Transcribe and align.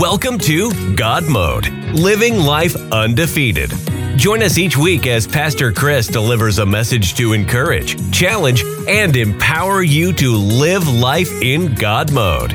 Welcome 0.00 0.38
to 0.38 0.94
God 0.94 1.28
Mode, 1.28 1.68
living 1.92 2.38
life 2.38 2.74
undefeated. 2.90 3.70
Join 4.16 4.42
us 4.42 4.56
each 4.56 4.74
week 4.74 5.06
as 5.06 5.26
Pastor 5.26 5.72
Chris 5.72 6.06
delivers 6.06 6.58
a 6.58 6.64
message 6.64 7.14
to 7.16 7.34
encourage, 7.34 8.10
challenge, 8.10 8.64
and 8.88 9.14
empower 9.14 9.82
you 9.82 10.14
to 10.14 10.32
live 10.32 10.88
life 10.88 11.30
in 11.42 11.74
God 11.74 12.10
Mode. 12.12 12.54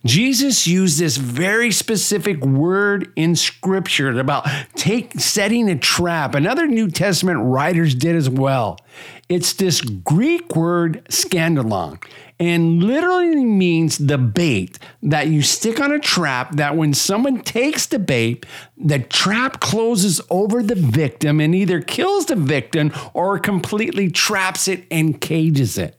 Jesus 0.04 0.66
used 0.66 0.98
this 0.98 1.16
very 1.16 1.70
specific 1.70 2.44
word 2.44 3.12
in 3.14 3.36
scripture 3.36 4.18
about 4.18 4.48
take 4.74 5.12
setting 5.12 5.70
a 5.70 5.78
trap, 5.78 6.34
and 6.34 6.44
other 6.44 6.66
New 6.66 6.90
Testament 6.90 7.38
writers 7.40 7.94
did 7.94 8.16
as 8.16 8.28
well. 8.28 8.80
It's 9.28 9.52
this 9.52 9.82
Greek 9.82 10.56
word 10.56 11.04
scandalon 11.10 12.02
and 12.40 12.82
literally 12.82 13.44
means 13.44 13.98
the 13.98 14.16
bait 14.16 14.78
that 15.02 15.26
you 15.28 15.42
stick 15.42 15.80
on 15.80 15.92
a 15.92 15.98
trap 15.98 16.56
that 16.56 16.76
when 16.76 16.94
someone 16.94 17.42
takes 17.42 17.86
the 17.86 17.98
bait, 17.98 18.46
the 18.78 19.00
trap 19.00 19.60
closes 19.60 20.20
over 20.30 20.62
the 20.62 20.76
victim 20.76 21.40
and 21.40 21.54
either 21.54 21.82
kills 21.82 22.26
the 22.26 22.36
victim 22.36 22.90
or 23.12 23.38
completely 23.38 24.10
traps 24.10 24.66
it 24.66 24.86
and 24.90 25.20
cages 25.20 25.76
it. 25.76 25.97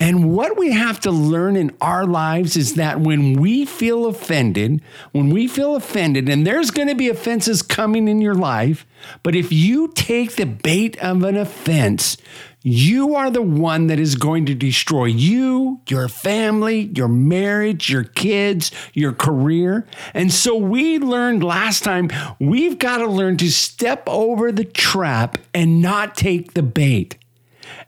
And 0.00 0.32
what 0.32 0.58
we 0.58 0.72
have 0.72 1.00
to 1.00 1.10
learn 1.10 1.56
in 1.56 1.74
our 1.80 2.04
lives 2.04 2.56
is 2.56 2.74
that 2.74 3.00
when 3.00 3.34
we 3.34 3.64
feel 3.64 4.06
offended, 4.06 4.82
when 5.12 5.30
we 5.30 5.46
feel 5.46 5.76
offended, 5.76 6.28
and 6.28 6.46
there's 6.46 6.70
going 6.70 6.88
to 6.88 6.94
be 6.94 7.08
offenses 7.08 7.62
coming 7.62 8.08
in 8.08 8.20
your 8.20 8.34
life, 8.34 8.86
but 9.22 9.36
if 9.36 9.52
you 9.52 9.92
take 9.94 10.32
the 10.32 10.46
bait 10.46 10.98
of 10.98 11.22
an 11.22 11.36
offense, 11.36 12.16
you 12.66 13.14
are 13.14 13.30
the 13.30 13.42
one 13.42 13.86
that 13.88 14.00
is 14.00 14.16
going 14.16 14.46
to 14.46 14.54
destroy 14.54 15.04
you, 15.04 15.80
your 15.88 16.08
family, 16.08 16.90
your 16.94 17.08
marriage, 17.08 17.90
your 17.90 18.04
kids, 18.04 18.72
your 18.94 19.12
career. 19.12 19.86
And 20.14 20.32
so 20.32 20.56
we 20.56 20.98
learned 20.98 21.44
last 21.44 21.84
time 21.84 22.10
we've 22.40 22.78
got 22.78 22.98
to 22.98 23.06
learn 23.06 23.36
to 23.36 23.50
step 23.50 24.02
over 24.06 24.50
the 24.50 24.64
trap 24.64 25.38
and 25.52 25.82
not 25.82 26.16
take 26.16 26.54
the 26.54 26.62
bait. 26.62 27.18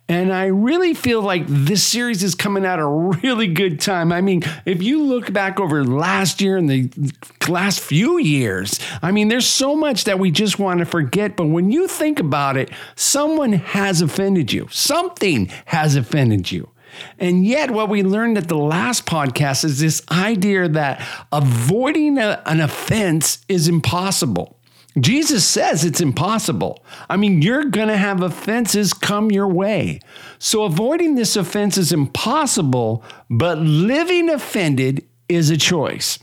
And 0.09 0.33
I 0.33 0.47
really 0.47 0.95
feel 0.95 1.21
like 1.21 1.47
this 1.49 1.83
series 1.83 2.23
is 2.23 2.37
coming 2.37 2.65
at 2.65 2.79
a 2.79 2.87
really 2.87 3.49
good 3.49 3.81
time. 3.81 4.13
I 4.13 4.21
mean, 4.21 4.43
if 4.65 4.81
you 4.81 5.03
look 5.03 5.33
back 5.33 5.59
over 5.59 5.85
last 5.85 6.41
year 6.41 6.57
and 6.57 6.71
the 6.71 7.13
last 7.48 7.81
few 7.81 8.19
years, 8.19 8.79
I 9.03 9.11
mean, 9.11 9.29
there's 9.29 9.48
so 9.48 9.75
much 9.75 10.05
that 10.05 10.20
we 10.20 10.30
just 10.30 10.61
want 10.61 10.79
to 10.79 10.85
forget. 10.85 11.36
But 11.36 11.47
when 11.47 11.73
you 11.73 11.89
think 11.89 12.20
about 12.20 12.57
it, 12.57 12.70
someone 12.95 13.55
has 13.55 14.01
offended 14.01 14.53
you, 14.53 14.69
something 14.70 15.47
has 15.67 15.97
offended 15.97 16.53
you. 16.53 16.70
And 17.19 17.45
yet, 17.45 17.70
what 17.73 17.89
we 17.89 18.03
learned 18.03 18.39
at 18.39 18.48
the 18.48 18.57
last 18.57 19.07
podcast 19.07 19.64
is 19.64 19.80
this 19.80 20.03
idea 20.11 20.69
that 20.69 21.07
avoiding 21.33 22.17
a, 22.17 22.42
an 22.47 22.61
offense 22.61 23.45
is 23.48 23.69
impossible. 23.69 24.55
Jesus 24.98 25.46
says 25.46 25.84
it's 25.84 26.01
impossible. 26.01 26.83
I 27.11 27.17
mean, 27.17 27.42
you're 27.42 27.64
going 27.64 27.89
to 27.89 27.96
have 27.96 28.23
offenses 28.23 28.95
come 28.95 29.30
your 29.30 29.48
way. 29.48 30.01
So 30.39 30.64
avoiding 30.64 31.14
this 31.14 31.36
offense 31.36 31.77
is 31.77 31.92
impossible, 31.92 33.05
but 33.29 33.58
living 33.58 34.30
offended 34.30 35.06
is 35.29 35.51
a 35.51 35.56
choice. 35.56 36.18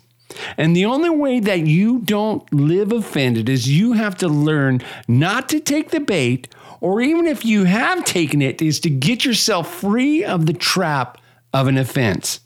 And 0.57 0.75
the 0.75 0.85
only 0.85 1.11
way 1.11 1.39
that 1.39 1.67
you 1.67 1.99
don't 1.99 2.51
live 2.51 2.91
offended 2.91 3.49
is 3.49 3.69
you 3.69 3.93
have 3.93 4.15
to 4.17 4.27
learn 4.27 4.81
not 5.07 5.49
to 5.49 5.59
take 5.59 5.91
the 5.91 5.99
bait, 5.99 6.47
or 6.81 7.01
even 7.01 7.27
if 7.27 7.45
you 7.45 7.65
have 7.65 8.03
taken 8.03 8.41
it, 8.41 8.61
is 8.61 8.79
to 8.81 8.89
get 8.89 9.23
yourself 9.23 9.71
free 9.73 10.23
of 10.23 10.47
the 10.47 10.53
trap 10.53 11.19
of 11.53 11.67
an 11.67 11.77
offense. 11.77 12.39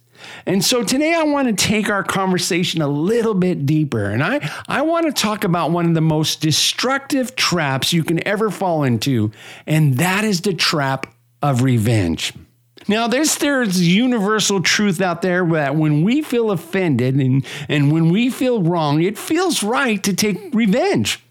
And 0.46 0.64
so 0.64 0.84
today 0.84 1.14
I 1.14 1.24
want 1.24 1.48
to 1.48 1.54
take 1.54 1.90
our 1.90 2.04
conversation 2.04 2.82
a 2.82 2.88
little 2.88 3.34
bit 3.34 3.66
deeper. 3.66 4.06
And 4.06 4.24
I, 4.24 4.50
I 4.68 4.82
want 4.82 5.06
to 5.06 5.12
talk 5.12 5.44
about 5.44 5.72
one 5.72 5.86
of 5.86 5.94
the 5.94 6.02
most 6.02 6.42
destructive 6.42 7.36
traps 7.36 7.94
you 7.94 8.04
can 8.04 8.26
ever 8.28 8.50
fall 8.50 8.84
into, 8.84 9.32
and 9.66 9.96
that 9.96 10.24
is 10.24 10.42
the 10.42 10.54
trap 10.54 11.14
of 11.42 11.62
revenge. 11.62 12.34
Now, 12.90 13.08
there's 13.08 13.36
there's 13.38 13.86
universal 13.86 14.62
truth 14.62 15.02
out 15.02 15.22
there 15.22 15.46
that 15.46 15.76
when 15.76 16.04
we 16.04 16.22
feel 16.22 16.52
offended 16.52 17.16
and, 17.16 17.46
and 17.68 17.92
when 17.92 18.10
we 18.10 18.30
feel 18.30 18.64
wrong, 18.64 19.02
it 19.02 19.18
feels 19.18 19.62
right 19.62 20.02
to 20.04 20.14
take 20.14 20.54
revenge. 20.54 21.22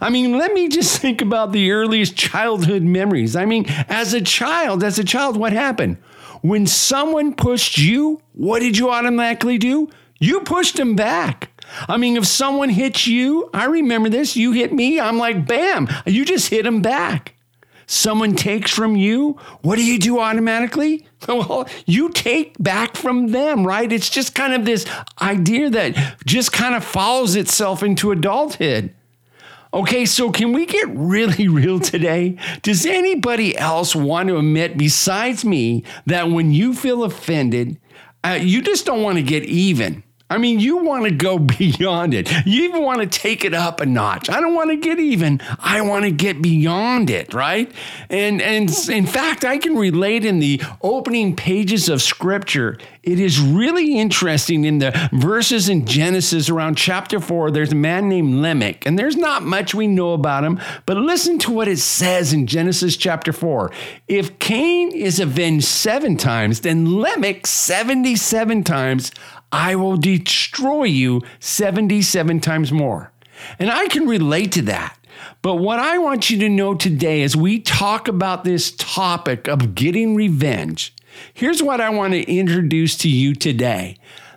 I 0.00 0.10
mean, 0.10 0.36
let 0.36 0.52
me 0.52 0.68
just 0.68 0.98
think 0.98 1.22
about 1.22 1.52
the 1.52 1.70
earliest 1.70 2.16
childhood 2.16 2.82
memories. 2.82 3.34
I 3.34 3.46
mean, 3.46 3.64
as 3.88 4.12
a 4.12 4.20
child, 4.20 4.84
as 4.84 4.98
a 4.98 5.04
child, 5.04 5.38
what 5.38 5.54
happened? 5.54 5.96
When 6.42 6.66
someone 6.66 7.34
pushed 7.34 7.78
you, 7.78 8.20
what 8.32 8.60
did 8.60 8.78
you 8.78 8.90
automatically 8.90 9.58
do? 9.58 9.90
You 10.18 10.40
pushed 10.40 10.76
them 10.76 10.96
back. 10.96 11.50
I 11.88 11.96
mean, 11.96 12.16
if 12.16 12.26
someone 12.26 12.68
hits 12.68 13.06
you, 13.06 13.48
I 13.54 13.66
remember 13.66 14.08
this, 14.08 14.36
you 14.36 14.52
hit 14.52 14.72
me, 14.72 14.98
I'm 14.98 15.18
like, 15.18 15.46
bam, 15.46 15.88
you 16.06 16.24
just 16.24 16.48
hit 16.48 16.64
them 16.64 16.82
back. 16.82 17.34
Someone 17.86 18.36
takes 18.36 18.70
from 18.70 18.94
you, 18.94 19.38
what 19.62 19.76
do 19.76 19.84
you 19.84 19.98
do 19.98 20.20
automatically? 20.20 21.06
Well, 21.28 21.68
you 21.84 22.08
take 22.08 22.56
back 22.58 22.96
from 22.96 23.28
them, 23.28 23.66
right? 23.66 23.92
It's 23.92 24.08
just 24.08 24.34
kind 24.34 24.54
of 24.54 24.64
this 24.64 24.86
idea 25.20 25.68
that 25.68 26.16
just 26.24 26.50
kind 26.50 26.74
of 26.74 26.82
follows 26.82 27.36
itself 27.36 27.82
into 27.82 28.10
adulthood. 28.10 28.94
Okay, 29.72 30.04
so 30.04 30.32
can 30.32 30.52
we 30.52 30.66
get 30.66 30.88
really 30.88 31.46
real 31.48 31.78
today? 31.78 32.36
Does 32.62 32.84
anybody 32.84 33.56
else 33.56 33.94
want 33.94 34.28
to 34.28 34.38
admit, 34.38 34.76
besides 34.76 35.44
me, 35.44 35.84
that 36.06 36.30
when 36.30 36.52
you 36.52 36.74
feel 36.74 37.04
offended, 37.04 37.78
uh, 38.24 38.38
you 38.40 38.62
just 38.62 38.84
don't 38.84 39.02
want 39.02 39.16
to 39.18 39.22
get 39.22 39.44
even? 39.44 40.02
I 40.30 40.38
mean, 40.38 40.60
you 40.60 40.78
want 40.78 41.04
to 41.04 41.10
go 41.10 41.38
beyond 41.58 42.14
it. 42.14 42.30
You 42.46 42.62
even 42.64 42.82
want 42.82 43.00
to 43.00 43.06
take 43.06 43.44
it 43.44 43.52
up 43.52 43.80
a 43.80 43.86
notch. 43.86 44.30
I 44.30 44.40
don't 44.40 44.54
want 44.54 44.70
to 44.70 44.76
get 44.76 44.98
even. 44.98 45.40
I 45.58 45.80
want 45.82 46.04
to 46.04 46.12
get 46.12 46.40
beyond 46.40 47.10
it, 47.10 47.34
right? 47.34 47.70
And 48.08 48.40
and 48.40 48.70
in 48.88 49.06
fact, 49.06 49.44
I 49.44 49.58
can 49.58 49.76
relate 49.76 50.24
in 50.24 50.38
the 50.38 50.62
opening 50.80 51.34
pages 51.34 51.88
of 51.88 52.00
scripture. 52.00 52.78
It 53.02 53.18
is 53.18 53.40
really 53.40 53.98
interesting 53.98 54.64
in 54.64 54.78
the 54.78 55.10
verses 55.12 55.68
in 55.68 55.86
Genesis 55.86 56.48
around 56.48 56.76
chapter 56.76 57.18
4. 57.18 57.50
There's 57.50 57.72
a 57.72 57.76
man 57.76 58.08
named 58.08 58.34
Lamech, 58.34 58.86
and 58.86 58.98
there's 58.98 59.16
not 59.16 59.42
much 59.42 59.74
we 59.74 59.86
know 59.86 60.12
about 60.12 60.44
him, 60.44 60.60
but 60.86 60.98
listen 60.98 61.38
to 61.40 61.50
what 61.50 61.66
it 61.66 61.78
says 61.78 62.32
in 62.32 62.46
Genesis 62.46 62.96
chapter 62.96 63.32
4. 63.32 63.72
If 64.06 64.38
Cain 64.38 64.92
is 64.92 65.18
avenged 65.18 65.64
7 65.64 66.18
times, 66.18 66.60
then 66.60 67.00
Lamech 67.00 67.46
77 67.46 68.64
times 68.64 69.10
I 69.52 69.74
will 69.74 69.96
destroy 69.96 70.84
you 70.84 71.22
77 71.40 72.40
times 72.40 72.72
more. 72.72 73.12
And 73.58 73.70
I 73.70 73.88
can 73.88 74.06
relate 74.06 74.52
to 74.52 74.62
that. 74.62 74.96
But 75.42 75.56
what 75.56 75.78
I 75.78 75.98
want 75.98 76.30
you 76.30 76.38
to 76.40 76.48
know 76.48 76.74
today 76.74 77.22
as 77.22 77.36
we 77.36 77.60
talk 77.60 78.08
about 78.08 78.44
this 78.44 78.72
topic 78.72 79.48
of 79.48 79.74
getting 79.74 80.14
revenge, 80.14 80.94
here's 81.34 81.62
what 81.62 81.80
I 81.80 81.90
want 81.90 82.12
to 82.12 82.30
introduce 82.30 82.96
to 82.98 83.08
you 83.08 83.34
today 83.34 83.96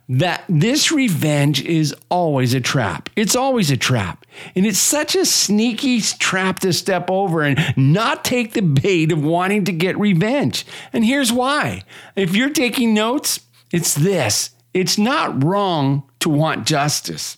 that 0.09 0.43
this 0.49 0.91
revenge 0.91 1.63
is 1.63 1.95
always 2.09 2.53
a 2.53 2.59
trap. 2.59 3.09
It's 3.15 3.37
always 3.37 3.71
a 3.71 3.77
trap. 3.77 4.25
And 4.53 4.65
it's 4.65 4.77
such 4.77 5.15
a 5.15 5.25
sneaky 5.25 6.01
trap 6.01 6.59
to 6.59 6.73
step 6.73 7.09
over 7.09 7.41
and 7.41 7.57
not 7.77 8.25
take 8.25 8.51
the 8.51 8.61
bait 8.61 9.13
of 9.13 9.23
wanting 9.23 9.63
to 9.65 9.71
get 9.71 9.97
revenge. 9.97 10.65
And 10.91 11.05
here's 11.05 11.31
why. 11.31 11.83
If 12.17 12.35
you're 12.35 12.49
taking 12.49 12.93
notes, 12.93 13.39
it's 13.71 13.95
this 13.95 14.52
it's 14.73 14.97
not 14.97 15.43
wrong 15.43 16.03
to 16.19 16.29
want 16.29 16.65
justice. 16.65 17.37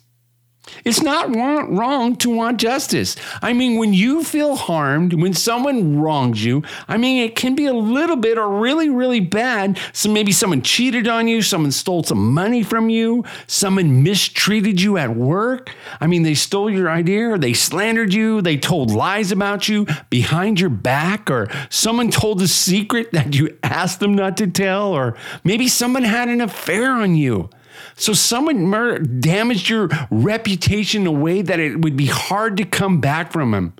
It's 0.83 1.01
not 1.01 1.35
wrong 1.35 2.15
to 2.17 2.29
want 2.29 2.59
justice. 2.59 3.15
I 3.41 3.53
mean, 3.53 3.77
when 3.77 3.93
you 3.93 4.23
feel 4.23 4.55
harmed, 4.55 5.13
when 5.13 5.33
someone 5.33 5.99
wrongs 5.99 6.43
you, 6.43 6.63
I 6.87 6.97
mean, 6.97 7.23
it 7.23 7.35
can 7.35 7.55
be 7.55 7.65
a 7.65 7.73
little 7.73 8.15
bit 8.15 8.37
or 8.37 8.59
really, 8.59 8.89
really 8.89 9.19
bad. 9.19 9.79
So 9.93 10.11
maybe 10.11 10.31
someone 10.31 10.61
cheated 10.61 11.07
on 11.07 11.27
you, 11.27 11.41
someone 11.41 11.71
stole 11.71 12.03
some 12.03 12.33
money 12.33 12.63
from 12.63 12.89
you, 12.89 13.23
someone 13.47 14.03
mistreated 14.03 14.81
you 14.81 14.97
at 14.97 15.15
work. 15.15 15.71
I 15.99 16.07
mean, 16.07 16.23
they 16.23 16.35
stole 16.35 16.69
your 16.69 16.89
idea, 16.89 17.29
or 17.31 17.37
they 17.37 17.53
slandered 17.53 18.13
you, 18.13 18.41
they 18.41 18.57
told 18.57 18.91
lies 18.91 19.31
about 19.31 19.67
you 19.67 19.87
behind 20.09 20.59
your 20.59 20.69
back, 20.69 21.31
or 21.31 21.47
someone 21.69 22.09
told 22.09 22.41
a 22.41 22.47
secret 22.47 23.11
that 23.11 23.35
you 23.35 23.57
asked 23.63 23.99
them 23.99 24.15
not 24.15 24.37
to 24.37 24.47
tell, 24.47 24.93
or 24.93 25.15
maybe 25.43 25.67
someone 25.67 26.03
had 26.03 26.29
an 26.29 26.41
affair 26.41 26.91
on 26.91 27.15
you. 27.15 27.49
So 27.95 28.13
someone 28.13 29.19
damaged 29.19 29.69
your 29.69 29.89
reputation 30.09 31.01
in 31.01 31.07
a 31.07 31.11
way 31.11 31.41
that 31.41 31.59
it 31.59 31.81
would 31.81 31.95
be 31.95 32.07
hard 32.07 32.57
to 32.57 32.65
come 32.65 33.01
back 33.01 33.31
from 33.31 33.53
him. 33.53 33.73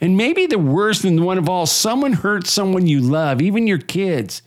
And 0.00 0.16
maybe 0.16 0.46
the 0.46 0.58
worst 0.58 1.04
and 1.04 1.24
one 1.24 1.38
of 1.38 1.48
all, 1.48 1.66
someone 1.66 2.12
hurt 2.12 2.46
someone 2.46 2.86
you 2.86 3.00
love, 3.00 3.40
even 3.40 3.66
your 3.66 3.78
kids. 3.78 4.42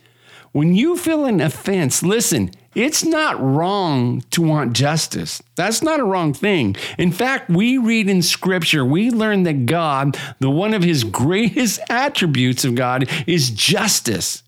When 0.52 0.74
you 0.74 0.96
feel 0.96 1.26
an 1.26 1.40
offense, 1.40 2.02
listen, 2.02 2.50
it's 2.74 3.04
not 3.04 3.40
wrong 3.40 4.20
to 4.30 4.42
want 4.42 4.74
justice. 4.74 5.42
That's 5.56 5.82
not 5.82 6.00
a 6.00 6.04
wrong 6.04 6.32
thing. 6.32 6.76
In 6.98 7.10
fact, 7.10 7.50
we 7.50 7.78
read 7.78 8.08
in 8.08 8.22
scripture, 8.22 8.84
we 8.84 9.10
learn 9.10 9.42
that 9.44 9.66
God, 9.66 10.16
the 10.38 10.50
one 10.50 10.72
of 10.72 10.82
his 10.82 11.02
greatest 11.02 11.80
attributes 11.88 12.64
of 12.64 12.76
God, 12.76 13.10
is 13.26 13.50
justice 13.50 14.44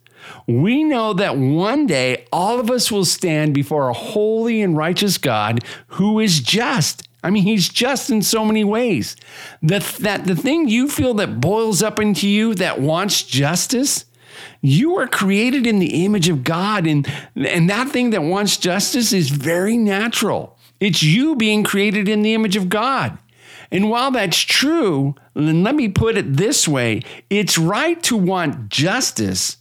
we 0.46 0.84
know 0.84 1.12
that 1.14 1.36
one 1.36 1.86
day 1.86 2.26
all 2.32 2.60
of 2.60 2.70
us 2.70 2.90
will 2.90 3.04
stand 3.04 3.54
before 3.54 3.88
a 3.88 3.94
holy 3.94 4.62
and 4.62 4.76
righteous 4.76 5.18
God 5.18 5.64
who 5.88 6.20
is 6.20 6.40
just. 6.40 7.08
I 7.24 7.30
mean, 7.30 7.44
he's 7.44 7.68
just 7.68 8.10
in 8.10 8.22
so 8.22 8.44
many 8.44 8.64
ways. 8.64 9.16
The, 9.62 9.78
that 10.00 10.24
the 10.24 10.34
thing 10.34 10.68
you 10.68 10.88
feel 10.88 11.14
that 11.14 11.40
boils 11.40 11.82
up 11.82 12.00
into 12.00 12.28
you 12.28 12.54
that 12.56 12.80
wants 12.80 13.22
justice, 13.22 14.04
you 14.60 14.96
are 14.96 15.06
created 15.06 15.66
in 15.66 15.78
the 15.78 16.04
image 16.04 16.28
of 16.28 16.42
God, 16.42 16.86
and, 16.86 17.06
and 17.36 17.70
that 17.70 17.90
thing 17.90 18.10
that 18.10 18.22
wants 18.22 18.56
justice 18.56 19.12
is 19.12 19.30
very 19.30 19.76
natural. 19.76 20.58
It's 20.80 21.02
you 21.02 21.36
being 21.36 21.62
created 21.62 22.08
in 22.08 22.22
the 22.22 22.34
image 22.34 22.56
of 22.56 22.68
God. 22.68 23.18
And 23.70 23.88
while 23.88 24.10
that's 24.10 24.38
true, 24.38 25.14
let 25.34 25.74
me 25.74 25.88
put 25.88 26.18
it 26.18 26.36
this 26.36 26.68
way 26.68 27.02
it's 27.30 27.56
right 27.56 28.02
to 28.02 28.16
want 28.16 28.68
justice 28.68 29.56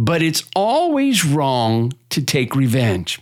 but 0.00 0.22
it's 0.22 0.44
always 0.56 1.26
wrong 1.26 1.92
to 2.08 2.22
take 2.22 2.56
revenge. 2.56 3.20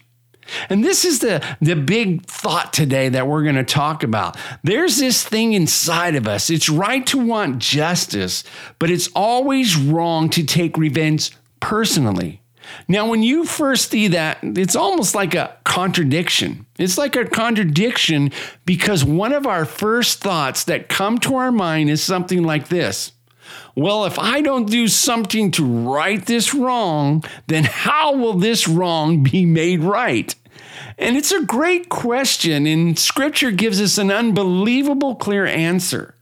And 0.71 0.85
this 0.85 1.05
is 1.05 1.19
the, 1.19 1.45
the 1.61 1.75
big 1.75 2.25
thought 2.25 2.73
today 2.73 3.09
that 3.09 3.27
we're 3.27 3.43
going 3.43 3.57
to 3.57 3.65
talk 3.65 4.05
about. 4.05 4.37
There's 4.63 4.97
this 4.97 5.25
thing 5.25 5.55
inside 5.55 6.15
of 6.15 6.29
us. 6.29 6.51
It's 6.51 6.69
right 6.69 7.05
to 7.09 7.19
want 7.19 7.59
justice, 7.59 8.45
but 8.79 8.91
it's 8.91 9.11
always 9.15 9.77
wrong 9.77 10.31
to 10.31 10.45
take 10.45 10.79
revenge 10.79 11.33
personally. 11.59 12.43
Now, 12.87 13.09
when 13.09 13.25
you 13.25 13.45
first 13.45 13.91
see 13.91 14.07
that, 14.09 14.39
it's 14.43 14.77
almost 14.77 15.17
like 15.17 15.35
a 15.35 15.57
contradiction. 15.65 16.65
It's 16.79 16.97
like 16.97 17.17
a 17.17 17.25
contradiction 17.25 18.31
because 18.65 19.05
one 19.05 19.33
of 19.33 19.49
our 19.49 19.65
first 19.65 20.21
thoughts 20.21 20.63
that 20.65 20.89
come 20.89 21.19
to 21.19 21.35
our 21.35 21.51
mind 21.51 21.91
is 21.91 22.05
something 22.05 22.45
like 22.45 22.69
this 22.69 23.13
well, 23.79 24.05
if 24.07 24.19
I 24.19 24.41
don't 24.41 24.69
do 24.69 24.89
something 24.89 25.53
to 25.53 25.65
right 25.65 26.25
this 26.25 26.53
wrong, 26.53 27.23
then 27.47 27.65
how 27.65 28.17
will 28.17 28.35
this 28.35 28.67
wrong 28.67 29.23
be 29.23 29.47
made 29.47 29.85
right? 29.85 30.35
And 30.99 31.17
it's 31.17 31.31
a 31.31 31.45
great 31.45 31.89
question, 31.89 32.67
and 32.67 32.99
scripture 32.99 33.53
gives 33.53 33.81
us 33.81 33.97
an 33.97 34.11
unbelievable 34.11 35.15
clear 35.15 35.47
answer. 35.47 36.17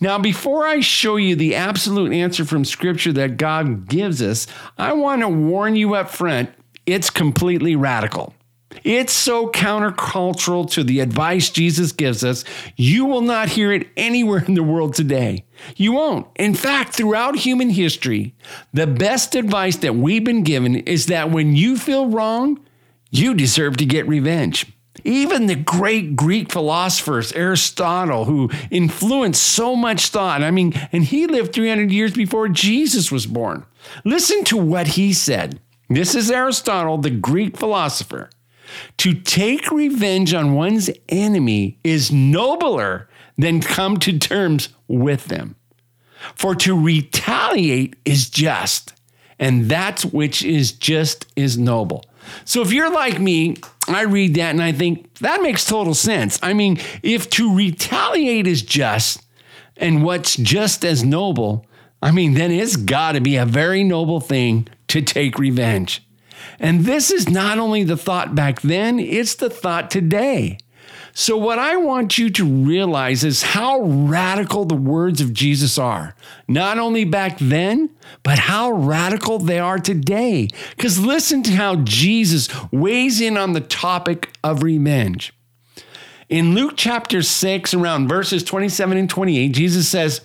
Now, 0.00 0.18
before 0.18 0.66
I 0.66 0.80
show 0.80 1.14
you 1.14 1.36
the 1.36 1.54
absolute 1.54 2.12
answer 2.12 2.44
from 2.44 2.64
scripture 2.64 3.12
that 3.12 3.36
God 3.36 3.88
gives 3.88 4.20
us, 4.20 4.46
I 4.76 4.92
want 4.92 5.22
to 5.22 5.28
warn 5.28 5.76
you 5.76 5.94
up 5.94 6.10
front 6.10 6.50
it's 6.86 7.10
completely 7.10 7.76
radical. 7.76 8.34
It's 8.84 9.12
so 9.12 9.48
countercultural 9.48 10.70
to 10.72 10.84
the 10.84 11.00
advice 11.00 11.50
Jesus 11.50 11.92
gives 11.92 12.24
us, 12.24 12.44
you 12.76 13.04
will 13.04 13.20
not 13.20 13.48
hear 13.48 13.72
it 13.72 13.88
anywhere 13.96 14.44
in 14.46 14.54
the 14.54 14.62
world 14.62 14.94
today. 14.94 15.44
You 15.76 15.92
won't. 15.92 16.26
In 16.36 16.54
fact, 16.54 16.94
throughout 16.94 17.36
human 17.36 17.70
history, 17.70 18.34
the 18.72 18.86
best 18.86 19.34
advice 19.34 19.76
that 19.78 19.96
we've 19.96 20.24
been 20.24 20.42
given 20.42 20.76
is 20.76 21.06
that 21.06 21.30
when 21.30 21.54
you 21.54 21.76
feel 21.76 22.08
wrong, 22.08 22.60
you 23.10 23.34
deserve 23.34 23.76
to 23.78 23.86
get 23.86 24.08
revenge. 24.08 24.66
Even 25.04 25.46
the 25.46 25.54
great 25.54 26.16
Greek 26.16 26.50
philosophers, 26.50 27.32
Aristotle, 27.32 28.24
who 28.24 28.50
influenced 28.70 29.42
so 29.42 29.76
much 29.76 30.08
thought, 30.08 30.42
I 30.42 30.50
mean, 30.50 30.72
and 30.90 31.04
he 31.04 31.26
lived 31.26 31.54
300 31.54 31.92
years 31.92 32.12
before 32.12 32.48
Jesus 32.48 33.12
was 33.12 33.26
born. 33.26 33.64
Listen 34.04 34.42
to 34.44 34.56
what 34.56 34.88
he 34.88 35.12
said. 35.12 35.60
This 35.88 36.14
is 36.16 36.30
Aristotle, 36.30 36.98
the 36.98 37.10
Greek 37.10 37.56
philosopher. 37.56 38.30
To 38.98 39.14
take 39.14 39.70
revenge 39.70 40.34
on 40.34 40.54
one's 40.54 40.90
enemy 41.08 41.78
is 41.84 42.12
nobler 42.12 43.08
than 43.38 43.60
come 43.60 43.98
to 43.98 44.18
terms 44.18 44.70
with 44.88 45.26
them. 45.26 45.56
For 46.34 46.54
to 46.56 46.78
retaliate 46.78 47.96
is 48.04 48.28
just, 48.28 48.94
and 49.38 49.68
that 49.70 50.02
which 50.02 50.42
is 50.42 50.72
just 50.72 51.26
is 51.36 51.58
noble. 51.58 52.04
So 52.44 52.62
if 52.62 52.72
you're 52.72 52.90
like 52.90 53.20
me, 53.20 53.56
I 53.88 54.02
read 54.02 54.34
that 54.34 54.50
and 54.50 54.62
I 54.62 54.72
think 54.72 55.14
that 55.18 55.42
makes 55.42 55.64
total 55.64 55.94
sense. 55.94 56.38
I 56.42 56.54
mean, 56.54 56.78
if 57.02 57.30
to 57.30 57.54
retaliate 57.54 58.46
is 58.46 58.62
just 58.62 59.22
and 59.76 60.02
what's 60.02 60.36
just 60.36 60.84
as 60.84 61.04
noble, 61.04 61.66
I 62.02 62.10
mean, 62.10 62.34
then 62.34 62.50
it's 62.50 62.76
got 62.76 63.12
to 63.12 63.20
be 63.20 63.36
a 63.36 63.46
very 63.46 63.84
noble 63.84 64.20
thing 64.20 64.68
to 64.88 65.02
take 65.02 65.38
revenge. 65.38 66.05
And 66.58 66.84
this 66.84 67.10
is 67.10 67.28
not 67.28 67.58
only 67.58 67.84
the 67.84 67.96
thought 67.96 68.34
back 68.34 68.60
then, 68.60 68.98
it's 68.98 69.34
the 69.34 69.50
thought 69.50 69.90
today. 69.90 70.58
So, 71.18 71.38
what 71.38 71.58
I 71.58 71.78
want 71.78 72.18
you 72.18 72.28
to 72.28 72.44
realize 72.44 73.24
is 73.24 73.42
how 73.42 73.80
radical 73.80 74.66
the 74.66 74.74
words 74.74 75.22
of 75.22 75.32
Jesus 75.32 75.78
are, 75.78 76.14
not 76.46 76.78
only 76.78 77.04
back 77.04 77.38
then, 77.38 77.88
but 78.22 78.38
how 78.38 78.70
radical 78.70 79.38
they 79.38 79.58
are 79.58 79.78
today. 79.78 80.48
Because 80.76 80.98
listen 80.98 81.42
to 81.44 81.52
how 81.52 81.76
Jesus 81.76 82.50
weighs 82.70 83.22
in 83.22 83.38
on 83.38 83.54
the 83.54 83.62
topic 83.62 84.30
of 84.44 84.62
revenge. 84.62 85.32
In 86.28 86.54
Luke 86.54 86.74
chapter 86.76 87.22
6, 87.22 87.72
around 87.72 88.08
verses 88.08 88.44
27 88.44 88.98
and 88.98 89.08
28, 89.08 89.48
Jesus 89.52 89.88
says, 89.88 90.20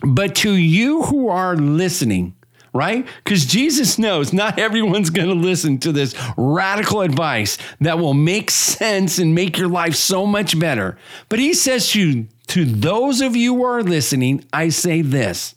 But 0.00 0.36
to 0.36 0.52
you 0.52 1.02
who 1.02 1.28
are 1.28 1.56
listening, 1.56 2.36
right? 2.72 3.06
Because 3.24 3.46
Jesus 3.46 3.98
knows 3.98 4.32
not 4.32 4.58
everyone's 4.58 5.10
going 5.10 5.28
to 5.28 5.34
listen 5.34 5.78
to 5.78 5.92
this 5.92 6.14
radical 6.36 7.00
advice 7.00 7.58
that 7.80 7.98
will 7.98 8.14
make 8.14 8.50
sense 8.50 9.18
and 9.18 9.34
make 9.34 9.58
your 9.58 9.68
life 9.68 9.94
so 9.94 10.26
much 10.26 10.58
better. 10.58 10.98
But 11.28 11.38
he 11.38 11.54
says 11.54 11.90
to, 11.92 12.26
to 12.48 12.64
those 12.64 13.20
of 13.20 13.36
you 13.36 13.56
who 13.56 13.64
are 13.64 13.82
listening, 13.82 14.44
I 14.52 14.68
say 14.68 15.02
this 15.02 15.54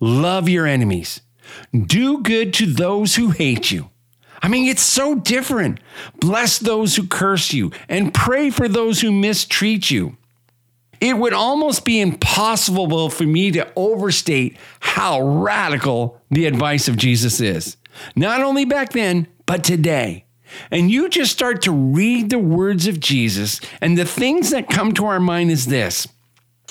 love 0.00 0.48
your 0.48 0.66
enemies, 0.66 1.20
do 1.72 2.22
good 2.22 2.52
to 2.54 2.66
those 2.66 3.16
who 3.16 3.30
hate 3.30 3.70
you. 3.70 3.90
I 4.42 4.48
mean, 4.48 4.66
it's 4.66 4.82
so 4.82 5.14
different. 5.14 5.80
Bless 6.20 6.58
those 6.58 6.96
who 6.96 7.06
curse 7.06 7.54
you 7.54 7.72
and 7.88 8.12
pray 8.12 8.50
for 8.50 8.68
those 8.68 9.00
who 9.00 9.10
mistreat 9.10 9.90
you. 9.90 10.18
It 11.04 11.18
would 11.18 11.34
almost 11.34 11.84
be 11.84 12.00
impossible 12.00 13.10
for 13.10 13.24
me 13.24 13.50
to 13.50 13.70
overstate 13.76 14.56
how 14.80 15.20
radical 15.20 16.18
the 16.30 16.46
advice 16.46 16.88
of 16.88 16.96
Jesus 16.96 17.42
is. 17.42 17.76
Not 18.16 18.40
only 18.40 18.64
back 18.64 18.92
then, 18.92 19.28
but 19.44 19.62
today. 19.62 20.24
And 20.70 20.90
you 20.90 21.10
just 21.10 21.30
start 21.30 21.60
to 21.62 21.72
read 21.72 22.30
the 22.30 22.38
words 22.38 22.86
of 22.86 23.00
Jesus, 23.00 23.60
and 23.82 23.98
the 23.98 24.06
things 24.06 24.48
that 24.48 24.70
come 24.70 24.94
to 24.94 25.04
our 25.04 25.20
mind 25.20 25.50
is 25.50 25.66
this 25.66 26.08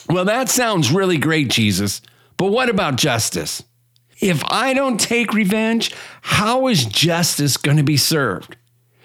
Well, 0.10 0.26
that 0.26 0.50
sounds 0.50 0.92
really 0.92 1.20
great, 1.20 1.52
Jesus, 1.52 2.02
but 2.36 2.48
what 2.48 2.70
about 2.70 2.96
justice? 2.96 3.62
If 4.20 4.44
I 4.46 4.74
don't 4.74 5.00
take 5.00 5.34
revenge, 5.34 5.94
how 6.22 6.68
is 6.70 6.86
justice 6.86 7.56
going 7.56 7.78
to 7.78 7.84
be 7.84 7.98
served? 7.98 8.56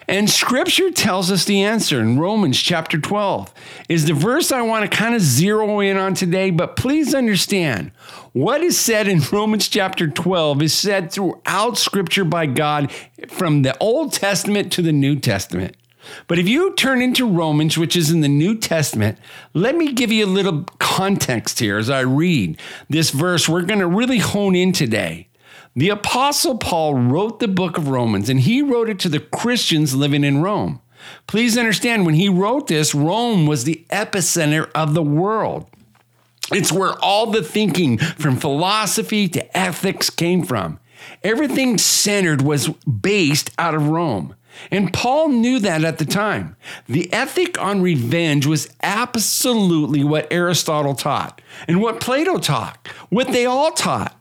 And 0.09 0.27
scripture 0.27 0.89
tells 0.89 1.29
us 1.29 1.45
the 1.45 1.61
answer 1.61 1.99
in 1.99 2.17
Romans 2.17 2.59
chapter 2.59 2.97
12 2.97 3.53
is 3.89 4.05
the 4.05 4.15
verse 4.15 4.51
I 4.51 4.63
want 4.63 4.89
to 4.89 4.97
kind 4.97 5.13
of 5.13 5.21
zero 5.21 5.81
in 5.81 5.97
on 5.97 6.15
today, 6.15 6.49
but 6.49 6.75
please 6.75 7.13
understand 7.13 7.91
what 8.33 8.61
is 8.61 8.75
said 8.75 9.07
in 9.07 9.21
Romans 9.31 9.69
chapter 9.69 10.07
12 10.07 10.63
is 10.63 10.73
said 10.73 11.11
throughout 11.11 11.77
scripture 11.77 12.23
by 12.23 12.47
God 12.47 12.91
from 13.27 13.61
the 13.61 13.77
Old 13.77 14.11
Testament 14.11 14.71
to 14.73 14.81
the 14.81 14.91
New 14.91 15.15
Testament. 15.15 15.77
But 16.25 16.39
if 16.39 16.49
you 16.49 16.73
turn 16.73 17.03
into 17.03 17.29
Romans, 17.29 17.77
which 17.77 17.95
is 17.95 18.09
in 18.09 18.21
the 18.21 18.27
New 18.27 18.57
Testament, 18.57 19.19
let 19.53 19.75
me 19.75 19.93
give 19.93 20.11
you 20.11 20.25
a 20.25 20.27
little 20.27 20.63
context 20.79 21.59
here 21.59 21.77
as 21.77 21.91
I 21.91 21.99
read 21.99 22.59
this 22.89 23.11
verse. 23.11 23.47
We're 23.47 23.61
going 23.61 23.79
to 23.79 23.87
really 23.87 24.17
hone 24.17 24.55
in 24.55 24.73
today. 24.73 25.28
The 25.79 25.87
Apostle 25.87 26.57
Paul 26.57 26.95
wrote 26.95 27.39
the 27.39 27.47
book 27.47 27.77
of 27.77 27.87
Romans, 27.87 28.27
and 28.27 28.41
he 28.41 28.61
wrote 28.61 28.89
it 28.89 28.99
to 28.99 29.07
the 29.07 29.21
Christians 29.21 29.95
living 29.95 30.25
in 30.25 30.41
Rome. 30.41 30.81
Please 31.25 31.57
understand, 31.57 32.05
when 32.05 32.15
he 32.15 32.27
wrote 32.27 32.67
this, 32.67 32.93
Rome 32.93 33.47
was 33.47 33.63
the 33.63 33.85
epicenter 33.89 34.69
of 34.75 34.93
the 34.93 35.01
world. 35.01 35.69
It's 36.51 36.69
where 36.69 36.99
all 37.01 37.31
the 37.31 37.41
thinking 37.41 37.97
from 37.97 38.35
philosophy 38.35 39.29
to 39.29 39.57
ethics 39.57 40.09
came 40.09 40.43
from. 40.43 40.81
Everything 41.23 41.77
centered 41.77 42.41
was 42.41 42.67
based 42.67 43.51
out 43.57 43.73
of 43.73 43.87
Rome. 43.87 44.35
And 44.71 44.91
Paul 44.91 45.29
knew 45.29 45.59
that 45.59 45.85
at 45.85 45.97
the 45.97 46.03
time. 46.03 46.57
The 46.89 47.07
ethic 47.13 47.57
on 47.57 47.81
revenge 47.81 48.45
was 48.45 48.69
absolutely 48.83 50.03
what 50.03 50.27
Aristotle 50.29 50.93
taught 50.93 51.41
and 51.69 51.81
what 51.81 52.01
Plato 52.01 52.37
taught, 52.37 52.85
what 53.07 53.31
they 53.31 53.45
all 53.45 53.71
taught, 53.71 54.18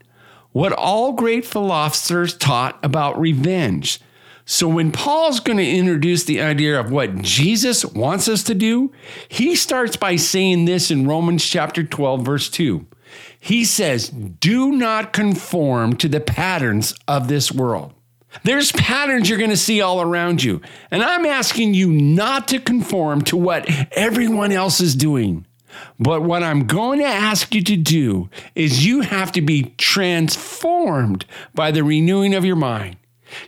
what 0.58 0.72
all 0.72 1.12
great 1.12 1.46
philosophers 1.46 2.36
taught 2.36 2.76
about 2.82 3.20
revenge. 3.20 4.00
So 4.44 4.66
when 4.66 4.90
Paul's 4.90 5.38
going 5.38 5.58
to 5.58 5.70
introduce 5.70 6.24
the 6.24 6.40
idea 6.40 6.80
of 6.80 6.90
what 6.90 7.22
Jesus 7.22 7.84
wants 7.84 8.28
us 8.28 8.42
to 8.42 8.56
do, 8.56 8.90
he 9.28 9.54
starts 9.54 9.96
by 9.96 10.16
saying 10.16 10.64
this 10.64 10.90
in 10.90 11.06
Romans 11.06 11.44
chapter 11.44 11.84
12, 11.84 12.22
verse 12.22 12.50
2. 12.50 12.84
He 13.38 13.64
says, 13.64 14.08
Do 14.08 14.72
not 14.72 15.12
conform 15.12 15.94
to 15.94 16.08
the 16.08 16.18
patterns 16.18 16.92
of 17.06 17.28
this 17.28 17.52
world. 17.52 17.94
There's 18.42 18.72
patterns 18.72 19.28
you're 19.28 19.38
going 19.38 19.50
to 19.50 19.56
see 19.56 19.80
all 19.80 20.02
around 20.02 20.42
you. 20.42 20.60
And 20.90 21.04
I'm 21.04 21.24
asking 21.24 21.74
you 21.74 21.92
not 21.92 22.48
to 22.48 22.58
conform 22.58 23.22
to 23.26 23.36
what 23.36 23.70
everyone 23.92 24.50
else 24.50 24.80
is 24.80 24.96
doing. 24.96 25.46
But 25.98 26.22
what 26.22 26.42
I'm 26.42 26.66
going 26.66 27.00
to 27.00 27.06
ask 27.06 27.54
you 27.54 27.62
to 27.64 27.76
do 27.76 28.28
is 28.54 28.86
you 28.86 29.02
have 29.02 29.32
to 29.32 29.40
be 29.40 29.74
transformed 29.78 31.24
by 31.54 31.70
the 31.70 31.84
renewing 31.84 32.34
of 32.34 32.44
your 32.44 32.56
mind. 32.56 32.96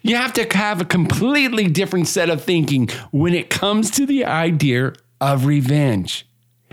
You 0.02 0.16
have 0.16 0.32
to 0.34 0.46
have 0.56 0.80
a 0.80 0.84
completely 0.84 1.68
different 1.68 2.08
set 2.08 2.30
of 2.30 2.44
thinking 2.44 2.88
when 3.10 3.34
it 3.34 3.50
comes 3.50 3.90
to 3.92 4.06
the 4.06 4.24
idea 4.24 4.92
of 5.20 5.46
revenge. 5.46 6.26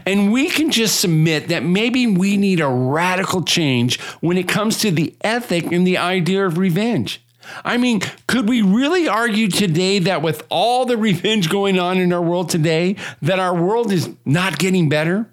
And 0.06 0.32
we 0.32 0.50
can 0.50 0.72
just 0.72 1.02
submit 1.02 1.50
that 1.50 1.64
maybe 1.64 2.08
we 2.08 2.38
need 2.38 2.62
a 2.62 2.68
radical 2.68 3.44
change 3.44 4.00
when 4.22 4.38
it 4.38 4.48
comes 4.48 4.80
to 4.80 4.92
the 4.92 5.14
ethic 5.22 5.72
and 5.72 5.86
the 5.86 5.98
idea 5.98 6.46
of 6.46 6.58
revenge. 6.58 7.22
I 7.64 7.78
mean, 7.78 8.02
could 8.28 8.48
we 8.48 8.62
really 8.62 9.08
argue 9.08 9.50
today 9.50 10.00
that 10.00 10.22
with 10.22 10.46
all 10.50 10.86
the 10.86 10.98
revenge 10.98 11.50
going 11.50 11.80
on 11.80 11.98
in 11.98 12.14
our 12.14 12.22
world 12.22 12.50
today, 12.50 12.96
that 13.22 13.40
our 13.40 13.54
world 13.54 13.92
is 13.92 14.10
not 14.26 14.60
getting 14.60 14.90
better? 14.90 15.30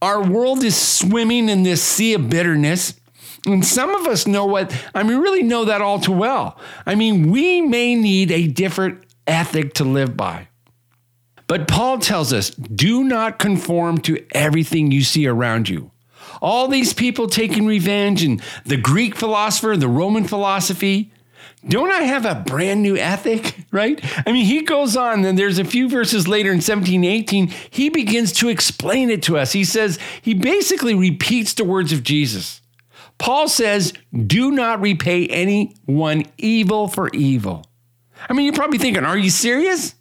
Our 0.00 0.22
world 0.22 0.62
is 0.62 0.76
swimming 0.76 1.48
in 1.48 1.62
this 1.62 1.82
sea 1.82 2.14
of 2.14 2.30
bitterness. 2.30 2.94
And 3.46 3.64
some 3.64 3.90
of 3.94 4.06
us 4.06 4.26
know 4.26 4.46
what, 4.46 4.74
I 4.94 5.02
mean, 5.02 5.18
really 5.18 5.42
know 5.42 5.64
that 5.66 5.80
all 5.80 6.00
too 6.00 6.12
well. 6.12 6.58
I 6.86 6.94
mean, 6.94 7.30
we 7.30 7.60
may 7.60 7.94
need 7.94 8.30
a 8.30 8.46
different 8.46 9.04
ethic 9.26 9.74
to 9.74 9.84
live 9.84 10.16
by. 10.16 10.48
But 11.46 11.66
Paul 11.66 11.98
tells 11.98 12.32
us 12.32 12.50
do 12.50 13.04
not 13.04 13.38
conform 13.38 13.98
to 14.02 14.24
everything 14.32 14.92
you 14.92 15.02
see 15.02 15.26
around 15.26 15.68
you. 15.68 15.90
All 16.40 16.68
these 16.68 16.92
people 16.92 17.26
taking 17.26 17.66
revenge 17.66 18.22
and 18.22 18.42
the 18.64 18.76
Greek 18.76 19.16
philosopher, 19.16 19.76
the 19.76 19.88
Roman 19.88 20.24
philosophy, 20.24 21.12
don't 21.66 21.90
I 21.90 22.02
have 22.02 22.24
a 22.26 22.34
brand 22.34 22.82
new 22.82 22.96
ethic? 22.96 23.56
Right? 23.70 24.00
I 24.26 24.32
mean, 24.32 24.44
he 24.44 24.62
goes 24.62 24.96
on, 24.96 25.22
then 25.22 25.36
there's 25.36 25.58
a 25.58 25.64
few 25.64 25.88
verses 25.88 26.28
later 26.28 26.52
in 26.52 26.60
17, 26.60 27.04
18, 27.04 27.48
he 27.70 27.88
begins 27.88 28.32
to 28.34 28.48
explain 28.48 29.10
it 29.10 29.22
to 29.24 29.36
us. 29.36 29.52
He 29.52 29.64
says, 29.64 29.98
he 30.22 30.34
basically 30.34 30.94
repeats 30.94 31.54
the 31.54 31.64
words 31.64 31.92
of 31.92 32.02
Jesus. 32.02 32.62
Paul 33.18 33.48
says, 33.48 33.92
do 34.26 34.50
not 34.52 34.80
repay 34.80 35.26
anyone 35.26 36.24
evil 36.38 36.86
for 36.86 37.08
evil. 37.10 37.66
I 38.28 38.32
mean, 38.32 38.46
you're 38.46 38.54
probably 38.54 38.78
thinking, 38.78 39.04
are 39.04 39.18
you 39.18 39.30
serious? 39.30 39.94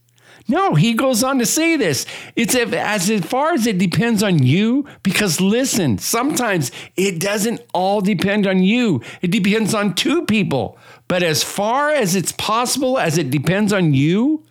No, 0.47 0.75
he 0.75 0.93
goes 0.93 1.23
on 1.23 1.39
to 1.39 1.45
say 1.45 1.75
this. 1.75 2.05
It's 2.37 2.55
as 2.55 3.25
far 3.25 3.51
as 3.51 3.67
it 3.67 3.77
depends 3.77 4.23
on 4.23 4.41
you, 4.41 4.87
because 5.03 5.41
listen, 5.41 5.97
sometimes 5.97 6.71
it 6.95 7.19
doesn't 7.19 7.61
all 7.73 7.99
depend 7.99 8.47
on 8.47 8.63
you. 8.63 9.01
It 9.21 9.31
depends 9.31 9.73
on 9.73 9.93
two 9.93 10.25
people. 10.25 10.77
But 11.07 11.23
as 11.23 11.43
far 11.43 11.91
as 11.91 12.15
it's 12.15 12.31
possible, 12.33 12.97
as 12.97 13.17
it 13.17 13.29
depends 13.29 13.71
on 13.71 13.93
you, 13.93 14.43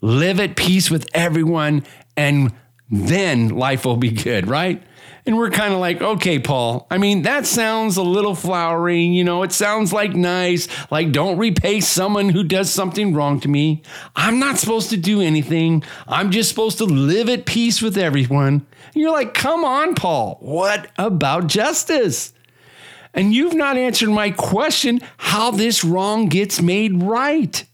live 0.00 0.40
at 0.40 0.56
peace 0.56 0.90
with 0.90 1.08
everyone, 1.14 1.84
and 2.16 2.52
then 2.90 3.48
life 3.48 3.84
will 3.86 3.96
be 3.96 4.10
good, 4.10 4.46
right? 4.46 4.82
And 5.24 5.36
we're 5.36 5.50
kind 5.50 5.72
of 5.72 5.78
like, 5.78 6.02
okay, 6.02 6.40
Paul, 6.40 6.86
I 6.90 6.98
mean, 6.98 7.22
that 7.22 7.46
sounds 7.46 7.96
a 7.96 8.02
little 8.02 8.34
flowery. 8.34 9.04
You 9.04 9.22
know, 9.22 9.44
it 9.44 9.52
sounds 9.52 9.92
like 9.92 10.14
nice, 10.14 10.66
like 10.90 11.12
don't 11.12 11.38
repay 11.38 11.80
someone 11.80 12.28
who 12.28 12.42
does 12.42 12.72
something 12.72 13.14
wrong 13.14 13.38
to 13.40 13.48
me. 13.48 13.82
I'm 14.16 14.40
not 14.40 14.58
supposed 14.58 14.90
to 14.90 14.96
do 14.96 15.20
anything. 15.20 15.84
I'm 16.08 16.32
just 16.32 16.48
supposed 16.48 16.78
to 16.78 16.84
live 16.84 17.28
at 17.28 17.46
peace 17.46 17.80
with 17.80 17.96
everyone. 17.96 18.66
And 18.94 19.00
you're 19.00 19.12
like, 19.12 19.32
come 19.32 19.64
on, 19.64 19.94
Paul, 19.94 20.38
what 20.40 20.90
about 20.98 21.46
justice? 21.46 22.32
And 23.14 23.34
you've 23.34 23.54
not 23.54 23.76
answered 23.76 24.10
my 24.10 24.30
question 24.30 25.00
how 25.18 25.50
this 25.50 25.84
wrong 25.84 26.28
gets 26.28 26.62
made 26.62 27.02
right. 27.02 27.64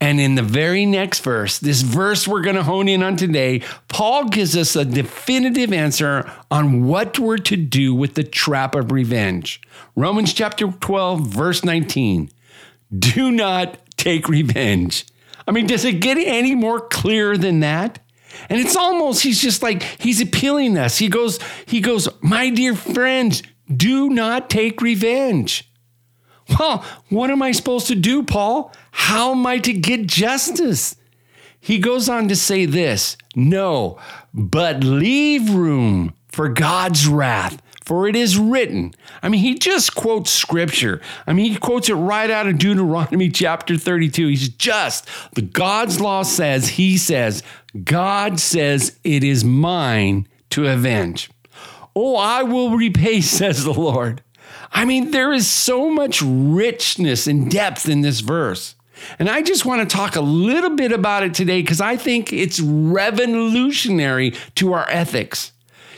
And 0.00 0.20
in 0.20 0.34
the 0.34 0.42
very 0.42 0.84
next 0.84 1.20
verse, 1.20 1.58
this 1.58 1.80
verse 1.80 2.28
we're 2.28 2.42
going 2.42 2.56
to 2.56 2.62
hone 2.62 2.86
in 2.86 3.02
on 3.02 3.16
today, 3.16 3.62
Paul 3.88 4.28
gives 4.28 4.54
us 4.56 4.76
a 4.76 4.84
definitive 4.84 5.72
answer 5.72 6.30
on 6.50 6.84
what 6.84 7.18
we're 7.18 7.38
to 7.38 7.56
do 7.56 7.94
with 7.94 8.14
the 8.14 8.22
trap 8.22 8.74
of 8.74 8.92
revenge. 8.92 9.60
Romans 9.96 10.34
chapter 10.34 10.70
12, 10.70 11.26
verse 11.26 11.64
19. 11.64 12.30
Do 12.96 13.32
not 13.32 13.78
take 13.96 14.28
revenge. 14.28 15.06
I 15.48 15.52
mean, 15.52 15.66
does 15.66 15.84
it 15.84 16.00
get 16.00 16.18
any 16.18 16.54
more 16.54 16.80
clear 16.80 17.38
than 17.38 17.60
that? 17.60 18.00
And 18.50 18.60
it's 18.60 18.76
almost, 18.76 19.22
he's 19.22 19.40
just 19.40 19.62
like, 19.62 19.82
he's 19.82 20.20
appealing 20.20 20.76
us. 20.76 20.98
He 20.98 21.08
goes, 21.08 21.38
he 21.64 21.80
goes, 21.80 22.06
my 22.20 22.50
dear 22.50 22.74
friends, 22.74 23.42
do 23.74 24.10
not 24.10 24.50
take 24.50 24.80
revenge. 24.80 25.70
Well, 26.58 26.84
what 27.08 27.30
am 27.30 27.42
I 27.42 27.52
supposed 27.52 27.88
to 27.88 27.94
do, 27.94 28.22
Paul? 28.22 28.72
How 28.92 29.32
am 29.32 29.46
I 29.46 29.58
to 29.58 29.72
get 29.72 30.06
justice? 30.06 30.96
He 31.60 31.78
goes 31.78 32.08
on 32.08 32.28
to 32.28 32.36
say 32.36 32.64
this 32.64 33.16
No, 33.34 33.98
but 34.32 34.84
leave 34.84 35.50
room 35.50 36.14
for 36.28 36.48
God's 36.48 37.08
wrath, 37.08 37.60
for 37.84 38.06
it 38.06 38.14
is 38.14 38.38
written. 38.38 38.94
I 39.22 39.28
mean, 39.28 39.40
he 39.40 39.58
just 39.58 39.96
quotes 39.96 40.30
scripture. 40.30 41.00
I 41.26 41.32
mean, 41.32 41.50
he 41.50 41.58
quotes 41.58 41.88
it 41.88 41.94
right 41.94 42.30
out 42.30 42.46
of 42.46 42.58
Deuteronomy 42.58 43.28
chapter 43.32 43.76
32. 43.76 44.28
He's 44.28 44.48
just, 44.48 45.08
the 45.34 45.42
God's 45.42 46.00
law 46.00 46.22
says, 46.22 46.68
he 46.68 46.96
says, 46.96 47.42
God 47.84 48.38
says, 48.38 48.98
it 49.02 49.24
is 49.24 49.44
mine 49.44 50.28
to 50.50 50.68
avenge. 50.68 51.30
Oh, 51.98 52.16
I 52.16 52.42
will 52.42 52.76
repay, 52.76 53.20
says 53.22 53.64
the 53.64 53.72
Lord. 53.72 54.22
I 54.70 54.84
mean, 54.84 55.10
there 55.10 55.32
is 55.32 55.48
so 55.48 55.90
much 55.90 56.22
richness 56.22 57.26
and 57.26 57.50
depth 57.50 57.88
in 57.88 58.02
this 58.02 58.20
verse. 58.20 58.74
And 59.18 59.28
I 59.28 59.42
just 59.42 59.64
want 59.64 59.88
to 59.88 59.96
talk 59.96 60.16
a 60.16 60.20
little 60.20 60.76
bit 60.76 60.92
about 60.92 61.22
it 61.22 61.34
today 61.34 61.62
because 61.62 61.80
I 61.80 61.96
think 61.96 62.32
it's 62.32 62.60
revolutionary 62.60 64.34
to 64.56 64.72
our 64.72 64.88
ethics. 64.90 65.52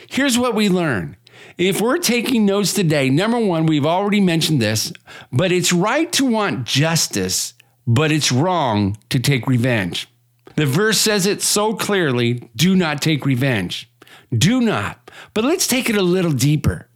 Here's 0.09 0.37
what 0.37 0.55
we 0.55 0.69
learn. 0.69 1.17
If 1.57 1.81
we're 1.81 1.97
taking 1.97 2.45
notes 2.45 2.73
today, 2.73 3.09
number 3.09 3.39
one, 3.39 3.65
we've 3.65 3.85
already 3.85 4.21
mentioned 4.21 4.61
this, 4.61 4.93
but 5.31 5.51
it's 5.51 5.73
right 5.73 6.11
to 6.13 6.25
want 6.25 6.65
justice, 6.65 7.53
but 7.85 8.11
it's 8.11 8.31
wrong 8.31 8.97
to 9.09 9.19
take 9.19 9.45
revenge. 9.47 10.07
The 10.55 10.65
verse 10.65 10.99
says 10.99 11.25
it 11.25 11.41
so 11.41 11.73
clearly 11.73 12.49
do 12.55 12.75
not 12.75 13.01
take 13.01 13.25
revenge. 13.25 13.89
Do 14.31 14.61
not. 14.61 14.98
But 15.33 15.43
let's 15.43 15.67
take 15.67 15.89
it 15.89 15.95
a 15.95 16.01
little 16.01 16.31
deeper. 16.31 16.87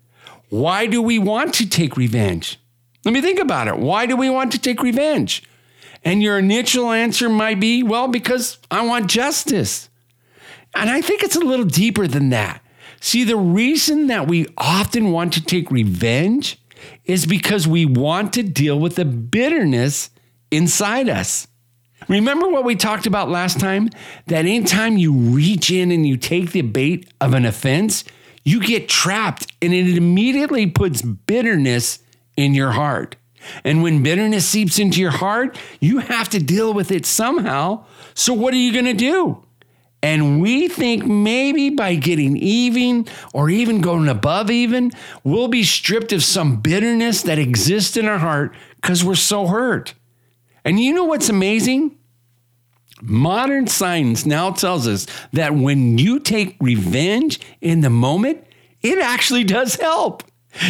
Why 0.49 0.85
do 0.85 1.01
we 1.01 1.19
want 1.19 1.53
to 1.55 1.67
take 1.67 1.97
revenge? 1.97 2.59
Let 3.05 3.13
me 3.13 3.21
think 3.21 3.39
about 3.39 3.67
it. 3.67 3.77
Why 3.77 4.05
do 4.05 4.15
we 4.15 4.29
want 4.29 4.51
to 4.53 4.59
take 4.59 4.81
revenge? 4.81 5.43
And 6.03 6.21
your 6.21 6.37
initial 6.37 6.91
answer 6.91 7.29
might 7.29 7.59
be, 7.59 7.83
well, 7.83 8.07
because 8.07 8.57
I 8.69 8.85
want 8.85 9.09
justice. 9.09 9.89
And 10.75 10.89
I 10.89 11.01
think 11.01 11.23
it's 11.23 11.35
a 11.35 11.39
little 11.39 11.65
deeper 11.65 12.07
than 12.07 12.29
that. 12.29 12.61
See, 12.99 13.23
the 13.23 13.37
reason 13.37 14.07
that 14.07 14.27
we 14.27 14.47
often 14.57 15.11
want 15.11 15.33
to 15.33 15.43
take 15.43 15.69
revenge 15.71 16.57
is 17.05 17.25
because 17.25 17.67
we 17.67 17.85
want 17.85 18.33
to 18.33 18.43
deal 18.43 18.79
with 18.79 18.95
the 18.95 19.05
bitterness 19.05 20.09
inside 20.51 21.09
us. 21.09 21.47
Remember 22.07 22.49
what 22.49 22.65
we 22.65 22.75
talked 22.75 23.05
about 23.05 23.29
last 23.29 23.59
time? 23.59 23.89
That 24.27 24.45
anytime 24.45 24.97
you 24.97 25.13
reach 25.13 25.71
in 25.71 25.91
and 25.91 26.05
you 26.05 26.17
take 26.17 26.51
the 26.51 26.61
bait 26.61 27.09
of 27.21 27.33
an 27.33 27.45
offense, 27.45 28.03
you 28.43 28.61
get 28.61 28.89
trapped 28.89 29.47
and 29.61 29.73
it 29.73 29.95
immediately 29.95 30.67
puts 30.67 31.01
bitterness 31.01 31.99
in 32.35 32.53
your 32.53 32.71
heart. 32.71 33.15
And 33.63 33.83
when 33.83 34.03
bitterness 34.03 34.47
seeps 34.47 34.79
into 34.79 35.01
your 35.01 35.11
heart, 35.11 35.57
you 35.79 35.99
have 35.99 36.29
to 36.29 36.39
deal 36.39 36.73
with 36.73 36.91
it 36.91 37.05
somehow. 37.05 37.85
So, 38.13 38.33
what 38.33 38.53
are 38.53 38.57
you 38.57 38.71
going 38.71 38.85
to 38.85 38.93
do? 38.93 39.43
And 40.01 40.41
we 40.41 40.67
think 40.67 41.05
maybe 41.05 41.69
by 41.69 41.95
getting 41.95 42.35
even 42.35 43.07
or 43.33 43.49
even 43.49 43.79
going 43.79 44.09
above 44.09 44.51
even, 44.51 44.91
we'll 45.23 45.47
be 45.47 45.63
stripped 45.63 46.11
of 46.11 46.23
some 46.23 46.57
bitterness 46.57 47.21
that 47.23 47.39
exists 47.39 47.95
in 47.95 48.05
our 48.05 48.17
heart 48.17 48.53
because 48.75 49.03
we're 49.03 49.15
so 49.15 49.47
hurt. 49.47 49.93
And 50.65 50.79
you 50.79 50.93
know 50.93 51.03
what's 51.05 51.29
amazing? 51.29 51.97
Modern 53.01 53.67
science 53.67 54.25
now 54.25 54.51
tells 54.51 54.87
us 54.87 55.07
that 55.33 55.55
when 55.55 55.97
you 55.97 56.19
take 56.19 56.55
revenge 56.61 57.39
in 57.59 57.81
the 57.81 57.89
moment, 57.89 58.45
it 58.81 58.99
actually 58.99 59.43
does 59.43 59.75
help. 59.75 60.23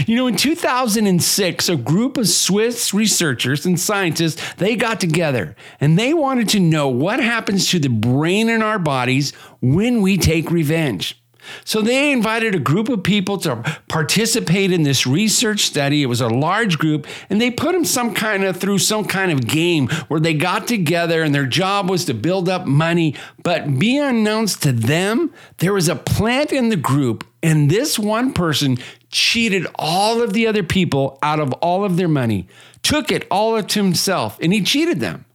You 0.07 0.15
know, 0.15 0.27
in 0.27 0.37
2006, 0.37 1.69
a 1.69 1.75
group 1.75 2.17
of 2.17 2.27
Swiss 2.29 2.93
researchers 2.93 3.65
and 3.65 3.79
scientists, 3.79 4.41
they 4.55 4.75
got 4.75 5.01
together 5.01 5.55
and 5.81 5.99
they 5.99 6.13
wanted 6.13 6.47
to 6.49 6.59
know 6.59 6.87
what 6.87 7.19
happens 7.19 7.69
to 7.69 7.79
the 7.79 7.89
brain 7.89 8.47
in 8.49 8.61
our 8.61 8.79
bodies 8.79 9.33
when 9.61 10.01
we 10.01 10.17
take 10.17 10.49
revenge. 10.49 11.21
So 11.65 11.81
they 11.81 12.11
invited 12.11 12.55
a 12.55 12.59
group 12.59 12.89
of 12.89 13.03
people 13.03 13.37
to 13.39 13.57
participate 13.87 14.71
in 14.71 14.83
this 14.83 15.05
research 15.05 15.61
study. 15.61 16.01
It 16.01 16.07
was 16.07 16.21
a 16.21 16.27
large 16.27 16.77
group, 16.77 17.07
and 17.29 17.39
they 17.39 17.51
put 17.51 17.73
them 17.73 17.85
some 17.85 18.13
kind 18.13 18.43
of 18.43 18.57
through 18.57 18.79
some 18.79 19.05
kind 19.05 19.31
of 19.31 19.47
game 19.47 19.87
where 20.07 20.19
they 20.19 20.33
got 20.33 20.67
together 20.67 21.23
and 21.23 21.33
their 21.33 21.45
job 21.45 21.89
was 21.89 22.05
to 22.05 22.13
build 22.13 22.49
up 22.49 22.65
money. 22.65 23.15
But 23.43 23.79
be 23.79 23.97
announced 23.97 24.63
to 24.63 24.71
them, 24.71 25.33
there 25.57 25.73
was 25.73 25.89
a 25.89 25.95
plant 25.95 26.51
in 26.51 26.69
the 26.69 26.75
group, 26.75 27.25
and 27.41 27.69
this 27.69 27.99
one 27.99 28.33
person 28.33 28.77
cheated 29.09 29.67
all 29.75 30.21
of 30.21 30.33
the 30.33 30.47
other 30.47 30.63
people 30.63 31.19
out 31.21 31.39
of 31.39 31.53
all 31.53 31.85
of 31.85 31.97
their 31.97 32.07
money, 32.07 32.47
took 32.81 33.11
it 33.11 33.27
all 33.29 33.61
to 33.61 33.83
himself, 33.83 34.37
and 34.41 34.53
he 34.53 34.61
cheated 34.61 34.99
them. 34.99 35.25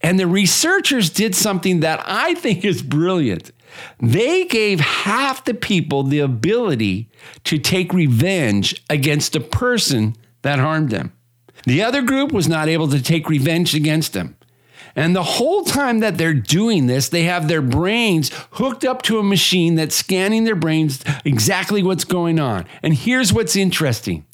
And 0.00 0.18
the 0.18 0.26
researchers 0.26 1.10
did 1.10 1.34
something 1.34 1.80
that 1.80 2.02
I 2.06 2.34
think 2.34 2.64
is 2.64 2.82
brilliant. 2.82 3.50
They 4.00 4.44
gave 4.44 4.80
half 4.80 5.44
the 5.44 5.54
people 5.54 6.02
the 6.02 6.20
ability 6.20 7.10
to 7.44 7.58
take 7.58 7.92
revenge 7.92 8.82
against 8.88 9.36
a 9.36 9.40
person 9.40 10.16
that 10.42 10.58
harmed 10.58 10.90
them. 10.90 11.12
The 11.64 11.82
other 11.82 12.02
group 12.02 12.32
was 12.32 12.48
not 12.48 12.68
able 12.68 12.88
to 12.88 13.02
take 13.02 13.28
revenge 13.28 13.74
against 13.74 14.12
them. 14.12 14.36
And 14.96 15.14
the 15.14 15.22
whole 15.22 15.64
time 15.64 16.00
that 16.00 16.18
they're 16.18 16.34
doing 16.34 16.86
this, 16.86 17.08
they 17.08 17.24
have 17.24 17.46
their 17.46 17.62
brains 17.62 18.30
hooked 18.52 18.84
up 18.84 19.02
to 19.02 19.18
a 19.18 19.22
machine 19.22 19.74
that's 19.74 19.94
scanning 19.94 20.44
their 20.44 20.56
brains 20.56 21.04
exactly 21.24 21.82
what's 21.82 22.04
going 22.04 22.40
on. 22.40 22.66
And 22.82 22.94
here's 22.94 23.32
what's 23.32 23.56
interesting 23.56 24.24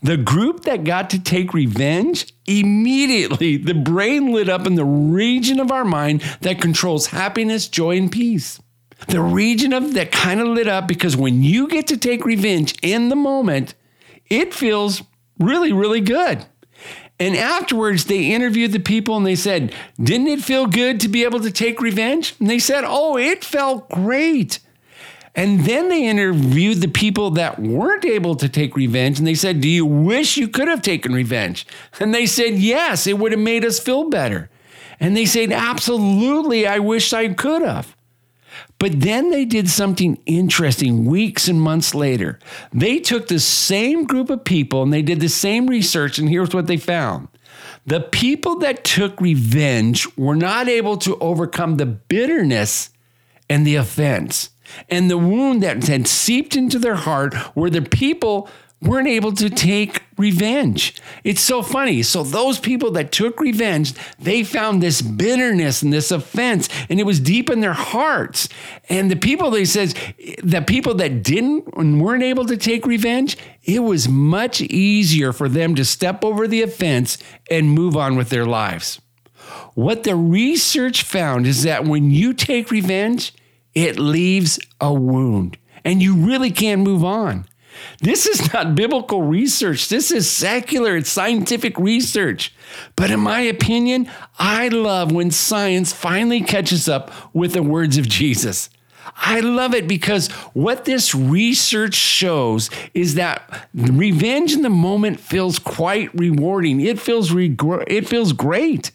the 0.00 0.16
group 0.16 0.62
that 0.62 0.84
got 0.84 1.10
to 1.10 1.20
take 1.20 1.52
revenge, 1.52 2.32
immediately 2.46 3.56
the 3.56 3.74
brain 3.74 4.32
lit 4.32 4.48
up 4.48 4.66
in 4.66 4.76
the 4.76 4.84
region 4.84 5.60
of 5.60 5.72
our 5.72 5.84
mind 5.84 6.22
that 6.40 6.60
controls 6.60 7.06
happiness, 7.06 7.68
joy, 7.68 7.96
and 7.96 8.10
peace. 8.10 8.60
The 9.08 9.20
region 9.20 9.72
of 9.72 9.94
that 9.94 10.12
kind 10.12 10.40
of 10.40 10.48
lit 10.48 10.68
up 10.68 10.86
because 10.86 11.16
when 11.16 11.42
you 11.42 11.68
get 11.68 11.88
to 11.88 11.96
take 11.96 12.24
revenge 12.24 12.74
in 12.82 13.08
the 13.08 13.16
moment, 13.16 13.74
it 14.26 14.54
feels 14.54 15.02
really, 15.38 15.72
really 15.72 16.00
good. 16.00 16.44
And 17.18 17.36
afterwards, 17.36 18.06
they 18.06 18.32
interviewed 18.32 18.72
the 18.72 18.80
people 18.80 19.16
and 19.16 19.26
they 19.26 19.36
said, 19.36 19.74
Didn't 20.02 20.28
it 20.28 20.42
feel 20.42 20.66
good 20.66 20.98
to 21.00 21.08
be 21.08 21.24
able 21.24 21.40
to 21.40 21.50
take 21.50 21.80
revenge? 21.80 22.34
And 22.40 22.50
they 22.50 22.58
said, 22.58 22.84
Oh, 22.86 23.16
it 23.16 23.44
felt 23.44 23.88
great. 23.90 24.58
And 25.34 25.60
then 25.60 25.88
they 25.88 26.06
interviewed 26.06 26.80
the 26.80 26.88
people 26.88 27.30
that 27.32 27.58
weren't 27.58 28.04
able 28.04 28.34
to 28.36 28.48
take 28.48 28.76
revenge 28.76 29.18
and 29.18 29.26
they 29.26 29.34
said, 29.34 29.60
Do 29.60 29.68
you 29.68 29.86
wish 29.86 30.36
you 30.36 30.48
could 30.48 30.68
have 30.68 30.82
taken 30.82 31.12
revenge? 31.12 31.66
And 32.00 32.14
they 32.14 32.26
said, 32.26 32.54
Yes, 32.54 33.06
it 33.06 33.18
would 33.18 33.32
have 33.32 33.40
made 33.40 33.64
us 33.64 33.78
feel 33.78 34.10
better. 34.10 34.50
And 34.98 35.16
they 35.16 35.24
said, 35.24 35.52
Absolutely, 35.52 36.66
I 36.66 36.80
wish 36.80 37.12
I 37.12 37.32
could 37.32 37.62
have. 37.62 37.96
But 38.82 39.00
then 39.00 39.30
they 39.30 39.44
did 39.44 39.70
something 39.70 40.18
interesting 40.26 41.04
weeks 41.04 41.46
and 41.46 41.62
months 41.62 41.94
later. 41.94 42.40
They 42.72 42.98
took 42.98 43.28
the 43.28 43.38
same 43.38 44.06
group 44.06 44.28
of 44.28 44.42
people 44.42 44.82
and 44.82 44.92
they 44.92 45.02
did 45.02 45.20
the 45.20 45.28
same 45.28 45.68
research, 45.68 46.18
and 46.18 46.28
here's 46.28 46.52
what 46.52 46.66
they 46.66 46.78
found. 46.78 47.28
The 47.86 48.00
people 48.00 48.58
that 48.58 48.82
took 48.82 49.20
revenge 49.20 50.08
were 50.16 50.34
not 50.34 50.68
able 50.68 50.96
to 50.96 51.16
overcome 51.18 51.76
the 51.76 51.86
bitterness 51.86 52.90
and 53.48 53.64
the 53.64 53.76
offense 53.76 54.50
and 54.88 55.10
the 55.10 55.18
wound 55.18 55.62
that 55.62 55.86
had 55.86 56.06
seeped 56.06 56.56
into 56.56 56.78
their 56.78 56.94
heart 56.94 57.34
were 57.54 57.70
the 57.70 57.82
people 57.82 58.48
weren't 58.82 59.08
able 59.08 59.32
to 59.32 59.48
take 59.48 60.02
revenge. 60.18 61.00
It's 61.24 61.40
so 61.40 61.62
funny. 61.62 62.02
So 62.02 62.22
those 62.22 62.58
people 62.58 62.90
that 62.92 63.12
took 63.12 63.40
revenge, 63.40 63.94
they 64.18 64.42
found 64.42 64.82
this 64.82 65.00
bitterness 65.00 65.82
and 65.82 65.92
this 65.92 66.10
offense, 66.10 66.68
and 66.90 66.98
it 66.98 67.06
was 67.06 67.20
deep 67.20 67.48
in 67.48 67.60
their 67.60 67.72
hearts. 67.72 68.48
And 68.88 69.10
the 69.10 69.16
people 69.16 69.50
they 69.50 69.64
says 69.64 69.94
the 70.42 70.62
people 70.62 70.94
that 70.96 71.22
didn't 71.22 71.68
and 71.76 72.02
weren't 72.02 72.24
able 72.24 72.44
to 72.46 72.56
take 72.56 72.84
revenge, 72.84 73.36
it 73.62 73.80
was 73.80 74.08
much 74.08 74.60
easier 74.60 75.32
for 75.32 75.48
them 75.48 75.74
to 75.76 75.84
step 75.84 76.24
over 76.24 76.48
the 76.48 76.62
offense 76.62 77.18
and 77.50 77.70
move 77.70 77.96
on 77.96 78.16
with 78.16 78.30
their 78.30 78.46
lives. 78.46 79.00
What 79.74 80.04
the 80.04 80.16
research 80.16 81.02
found 81.02 81.46
is 81.46 81.62
that 81.62 81.84
when 81.84 82.10
you 82.10 82.32
take 82.32 82.70
revenge, 82.70 83.32
it 83.74 83.98
leaves 83.98 84.58
a 84.80 84.92
wound 84.92 85.56
and 85.84 86.02
you 86.02 86.14
really 86.14 86.50
can't 86.50 86.82
move 86.82 87.04
on. 87.04 87.46
This 88.00 88.26
is 88.26 88.52
not 88.52 88.74
biblical 88.74 89.22
research. 89.22 89.88
This 89.88 90.10
is 90.10 90.28
secular, 90.28 90.96
it's 90.96 91.10
scientific 91.10 91.78
research. 91.78 92.54
But 92.96 93.10
in 93.10 93.20
my 93.20 93.40
opinion, 93.40 94.10
I 94.38 94.68
love 94.68 95.12
when 95.12 95.30
science 95.30 95.92
finally 95.92 96.40
catches 96.40 96.88
up 96.88 97.10
with 97.34 97.52
the 97.52 97.62
words 97.62 97.98
of 97.98 98.08
Jesus. 98.08 98.70
I 99.16 99.40
love 99.40 99.74
it 99.74 99.86
because 99.86 100.28
what 100.54 100.84
this 100.84 101.14
research 101.14 101.94
shows 101.94 102.70
is 102.94 103.16
that 103.16 103.68
revenge 103.74 104.52
in 104.52 104.62
the 104.62 104.70
moment 104.70 105.20
feels 105.20 105.58
quite 105.58 106.10
rewarding. 106.18 106.80
It 106.80 106.98
feels 106.98 107.32
it 107.34 108.08
feels 108.08 108.32
great. 108.32 108.90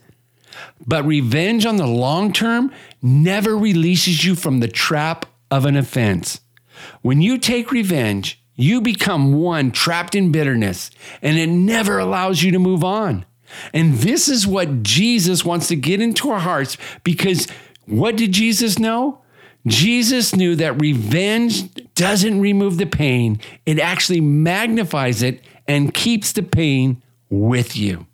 But 0.85 1.05
revenge 1.05 1.65
on 1.65 1.77
the 1.77 1.87
long 1.87 2.33
term 2.33 2.71
never 3.01 3.57
releases 3.57 4.25
you 4.25 4.35
from 4.35 4.59
the 4.59 4.67
trap 4.67 5.25
of 5.51 5.65
an 5.65 5.75
offense. 5.75 6.41
When 7.01 7.21
you 7.21 7.37
take 7.37 7.71
revenge, 7.71 8.41
you 8.57 8.81
become 8.81 9.35
one 9.35 9.71
trapped 9.71 10.15
in 10.15 10.31
bitterness, 10.31 10.91
and 11.21 11.37
it 11.37 11.47
never 11.47 11.99
allows 11.99 12.43
you 12.43 12.51
to 12.51 12.59
move 12.59 12.83
on. 12.83 13.25
And 13.73 13.93
this 13.93 14.27
is 14.27 14.45
what 14.45 14.83
Jesus 14.83 15.45
wants 15.45 15.69
to 15.69 15.75
get 15.75 16.01
into 16.01 16.29
our 16.31 16.39
hearts 16.39 16.75
because 17.03 17.47
what 17.85 18.17
did 18.17 18.33
Jesus 18.33 18.77
know? 18.77 19.21
Jesus 19.65 20.35
knew 20.35 20.55
that 20.55 20.81
revenge 20.81 21.73
doesn't 21.93 22.41
remove 22.41 22.77
the 22.77 22.85
pain, 22.85 23.39
it 23.65 23.79
actually 23.79 24.21
magnifies 24.21 25.21
it 25.21 25.41
and 25.67 25.93
keeps 25.93 26.31
the 26.31 26.43
pain 26.43 27.01
with 27.29 27.75
you. 27.75 28.07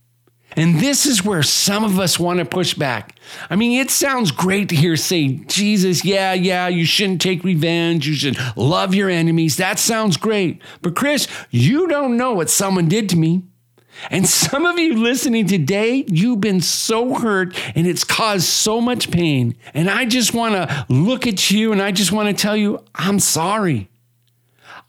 And 0.56 0.80
this 0.80 1.06
is 1.06 1.24
where 1.24 1.44
some 1.44 1.84
of 1.84 2.00
us 2.00 2.20
want 2.20 2.39
to 2.39 2.46
push 2.46 2.74
back. 2.74 3.18
I 3.50 3.56
mean, 3.56 3.80
it 3.80 3.89
sounds 3.89 4.32
great 4.32 4.70
to 4.70 4.76
hear 4.76 4.96
say, 4.96 5.30
Jesus, 5.48 6.06
yeah, 6.06 6.34
yeah, 6.34 6.68
you 6.68 6.86
shouldn't 6.86 7.22
take 7.22 7.44
revenge. 7.44 8.08
You 8.08 8.13
should 8.13 8.38
love 8.56 8.94
your 8.94 9.10
enemies. 9.10 9.58
That 9.58 9.80
sounds 9.80 10.18
great. 10.18 10.62
But 10.82 10.96
Chris, 10.96 11.28
you 11.50 11.88
don't 11.88 12.18
know 12.18 12.34
what 12.34 12.50
someone 12.50 12.88
did 12.88 13.10
to 13.10 13.18
me. 13.18 13.44
And 14.10 14.28
some 14.28 14.66
of 14.66 14.80
you 14.80 14.96
listening 14.96 15.48
today, 15.48 16.04
you've 16.08 16.42
been 16.42 16.62
so 16.62 17.13
hurt 17.13 17.56
and 17.76 17.88
it's 17.88 18.04
caused 18.04 18.46
so 18.46 18.82
much 18.82 19.12
pain. 19.12 19.56
And 19.74 19.89
I 19.89 20.06
just 20.06 20.34
want 20.34 20.56
to 20.56 20.86
look 20.89 21.28
at 21.28 21.52
you 21.52 21.72
and 21.72 21.82
I 21.82 21.92
just 21.92 22.12
want 22.12 22.36
to 22.36 22.42
tell 22.42 22.58
you, 22.58 22.84
I'm 22.96 23.20
sorry. 23.20 23.89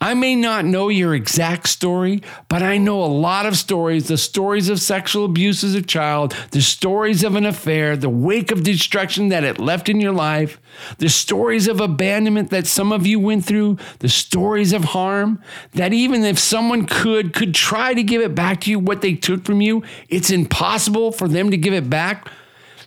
I 0.00 0.14
may 0.14 0.34
not 0.34 0.64
know 0.64 0.88
your 0.88 1.14
exact 1.14 1.68
story, 1.68 2.22
but 2.48 2.62
I 2.62 2.78
know 2.78 3.02
a 3.02 3.06
lot 3.06 3.46
of 3.46 3.56
stories 3.56 4.08
the 4.08 4.18
stories 4.18 4.68
of 4.68 4.80
sexual 4.80 5.24
abuse 5.24 5.64
as 5.64 5.74
a 5.74 5.82
child, 5.82 6.36
the 6.50 6.60
stories 6.60 7.24
of 7.24 7.36
an 7.36 7.46
affair, 7.46 7.96
the 7.96 8.08
wake 8.08 8.50
of 8.50 8.62
destruction 8.62 9.28
that 9.28 9.44
it 9.44 9.58
left 9.58 9.88
in 9.88 10.00
your 10.00 10.12
life, 10.12 10.60
the 10.98 11.08
stories 11.08 11.68
of 11.68 11.80
abandonment 11.80 12.50
that 12.50 12.66
some 12.66 12.92
of 12.92 13.06
you 13.06 13.18
went 13.18 13.44
through, 13.44 13.78
the 14.00 14.08
stories 14.08 14.72
of 14.72 14.84
harm 14.84 15.42
that 15.72 15.92
even 15.92 16.24
if 16.24 16.38
someone 16.38 16.86
could 16.86 17.32
could 17.32 17.54
try 17.54 17.94
to 17.94 18.02
give 18.02 18.20
it 18.20 18.34
back 18.34 18.60
to 18.62 18.70
you 18.70 18.78
what 18.78 19.00
they 19.00 19.14
took 19.14 19.44
from 19.44 19.60
you, 19.60 19.82
it's 20.08 20.30
impossible 20.30 21.12
for 21.12 21.28
them 21.28 21.50
to 21.50 21.56
give 21.56 21.72
it 21.72 21.88
back. 21.88 22.28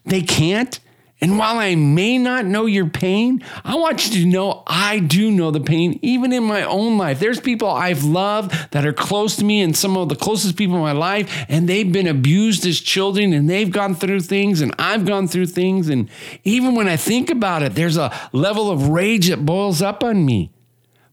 They 0.05 0.21
can't. 0.21 0.79
And 1.19 1.39
while 1.39 1.57
I 1.57 1.73
may 1.73 2.19
not 2.19 2.45
know 2.45 2.67
your 2.67 2.87
pain, 2.87 3.43
I 3.63 3.75
want 3.75 4.05
you 4.05 4.21
to 4.21 4.27
know 4.27 4.61
I 4.67 4.99
do 4.99 5.31
know 5.31 5.49
the 5.49 5.59
pain, 5.59 5.97
even 6.03 6.31
in 6.31 6.43
my 6.43 6.61
own 6.61 6.99
life. 6.99 7.19
There's 7.19 7.39
people 7.39 7.69
I've 7.69 8.03
loved 8.03 8.71
that 8.71 8.85
are 8.85 8.93
close 8.93 9.35
to 9.37 9.45
me 9.45 9.61
and 9.61 9.75
some 9.75 9.97
of 9.97 10.09
the 10.09 10.15
closest 10.15 10.55
people 10.57 10.75
in 10.75 10.81
my 10.83 10.91
life, 10.91 11.45
and 11.49 11.67
they've 11.67 11.91
been 11.91 12.05
abused 12.05 12.67
as 12.67 12.79
children 12.79 13.33
and 13.33 13.49
they've 13.49 13.71
gone 13.71 13.95
through 13.95 14.19
things 14.19 14.61
and 14.61 14.75
I've 14.77 15.05
gone 15.05 15.27
through 15.27 15.47
things. 15.47 15.89
And 15.89 16.07
even 16.43 16.75
when 16.75 16.87
I 16.87 16.97
think 16.97 17.31
about 17.31 17.63
it, 17.63 17.73
there's 17.73 17.97
a 17.97 18.13
level 18.31 18.69
of 18.69 18.89
rage 18.89 19.29
that 19.29 19.43
boils 19.43 19.81
up 19.81 20.03
on 20.03 20.23
me. 20.23 20.51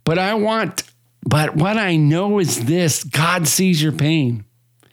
But 0.05 0.19
I 0.19 0.35
want, 0.35 0.83
but 1.23 1.57
what 1.57 1.79
I 1.79 1.97
know 1.97 2.41
is 2.41 2.67
this 2.67 3.05
God 3.05 3.49
sees 3.49 3.83
your 3.83 3.93
pain. 3.93 4.45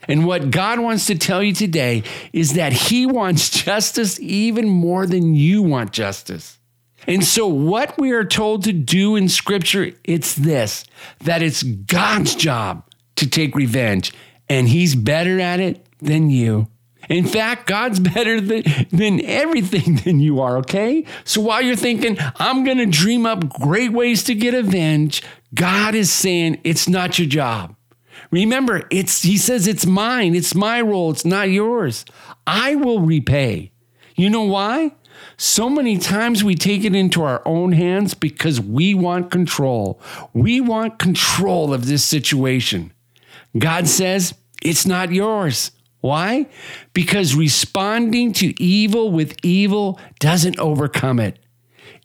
And 0.08 0.26
what 0.26 0.50
God 0.50 0.80
wants 0.80 1.06
to 1.06 1.16
tell 1.16 1.42
you 1.42 1.52
today 1.52 2.02
is 2.32 2.54
that 2.54 2.72
He 2.72 3.06
wants 3.06 3.50
justice 3.50 4.18
even 4.20 4.68
more 4.68 5.06
than 5.06 5.34
you 5.34 5.62
want 5.62 5.92
justice. 5.92 6.58
And 7.06 7.24
so, 7.24 7.46
what 7.46 7.98
we 7.98 8.12
are 8.12 8.24
told 8.24 8.64
to 8.64 8.72
do 8.72 9.16
in 9.16 9.28
Scripture, 9.28 9.92
it's 10.04 10.34
this 10.34 10.84
that 11.20 11.42
it's 11.42 11.62
God's 11.62 12.34
job 12.34 12.84
to 13.16 13.28
take 13.28 13.54
revenge, 13.54 14.12
and 14.48 14.68
He's 14.68 14.94
better 14.94 15.40
at 15.40 15.60
it 15.60 15.86
than 16.00 16.30
you. 16.30 16.68
In 17.08 17.26
fact, 17.26 17.66
God's 17.66 18.00
better 18.14 18.40
than, 18.40 18.62
than 18.90 19.24
everything 19.24 19.96
than 20.04 20.20
you 20.20 20.40
are, 20.40 20.58
okay? 20.58 21.04
So 21.24 21.40
while 21.40 21.62
you're 21.62 21.76
thinking, 21.76 22.16
I'm 22.36 22.64
going 22.64 22.78
to 22.78 22.86
dream 22.86 23.26
up 23.26 23.48
great 23.48 23.92
ways 23.92 24.24
to 24.24 24.34
get 24.34 24.54
revenge, 24.54 25.22
God 25.54 25.94
is 25.94 26.10
saying 26.10 26.60
it's 26.64 26.88
not 26.88 27.18
your 27.18 27.28
job. 27.28 27.76
Remember, 28.32 28.82
it's 28.90 29.22
he 29.22 29.36
says 29.36 29.68
it's 29.68 29.86
mine, 29.86 30.34
it's 30.34 30.54
my 30.54 30.80
role, 30.80 31.10
it's 31.10 31.24
not 31.24 31.50
yours. 31.50 32.04
I 32.46 32.74
will 32.74 33.00
repay. 33.00 33.70
You 34.16 34.30
know 34.30 34.42
why? 34.42 34.92
So 35.36 35.68
many 35.68 35.98
times 35.98 36.42
we 36.42 36.54
take 36.54 36.84
it 36.84 36.94
into 36.94 37.22
our 37.22 37.42
own 37.44 37.72
hands 37.72 38.14
because 38.14 38.60
we 38.60 38.94
want 38.94 39.30
control. 39.30 40.00
We 40.32 40.60
want 40.60 40.98
control 40.98 41.74
of 41.74 41.86
this 41.86 42.04
situation. 42.04 42.92
God 43.58 43.86
says 43.86 44.34
it's 44.62 44.86
not 44.86 45.12
yours. 45.12 45.70
Why? 46.00 46.46
Because 46.94 47.36
responding 47.36 48.32
to 48.34 48.60
evil 48.60 49.12
with 49.12 49.36
evil 49.44 50.00
doesn't 50.18 50.58
overcome 50.58 51.20
it. 51.20 51.38